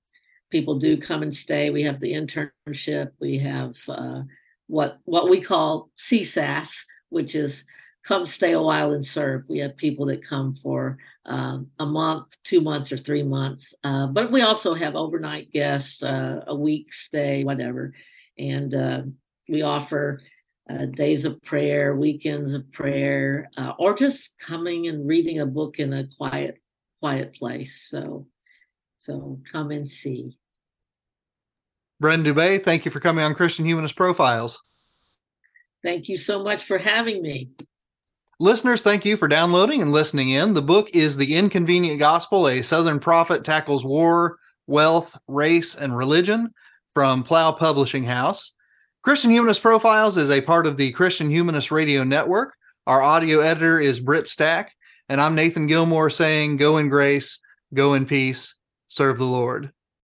[0.49, 1.70] people do come and stay.
[1.70, 3.12] We have the internship.
[3.20, 4.24] We have uh,
[4.68, 7.64] what what we call CSAS, which is
[8.03, 9.43] come stay a while and serve.
[9.47, 13.74] We have people that come for um, a month, two months, or three months.
[13.84, 17.93] Uh, but we also have overnight guests, uh, a week stay, whatever.
[18.39, 19.01] And uh,
[19.47, 20.22] we offer
[20.68, 25.78] uh, days of prayer, weekends of prayer, uh, or just coming and reading a book
[25.78, 26.57] in a quiet,
[27.02, 27.88] quiet place.
[27.89, 28.28] So,
[28.97, 30.38] so come and see.
[32.02, 34.62] Bren Dubay, thank you for coming on Christian Humanist Profiles.
[35.84, 37.49] Thank you so much for having me.
[38.39, 40.54] Listeners, thank you for downloading and listening in.
[40.54, 46.52] The book is The Inconvenient Gospel A Southern Prophet Tackles War, Wealth, Race, and Religion
[46.93, 48.54] from Plough Publishing House.
[49.04, 52.56] Christian Humanist Profiles is a part of the Christian Humanist Radio Network.
[52.88, 54.72] Our audio editor is Britt Stack,
[55.12, 57.41] and I'm Nathan Gilmour saying, Go in grace,
[57.74, 58.55] go in peace,
[58.88, 59.74] serve the Lord.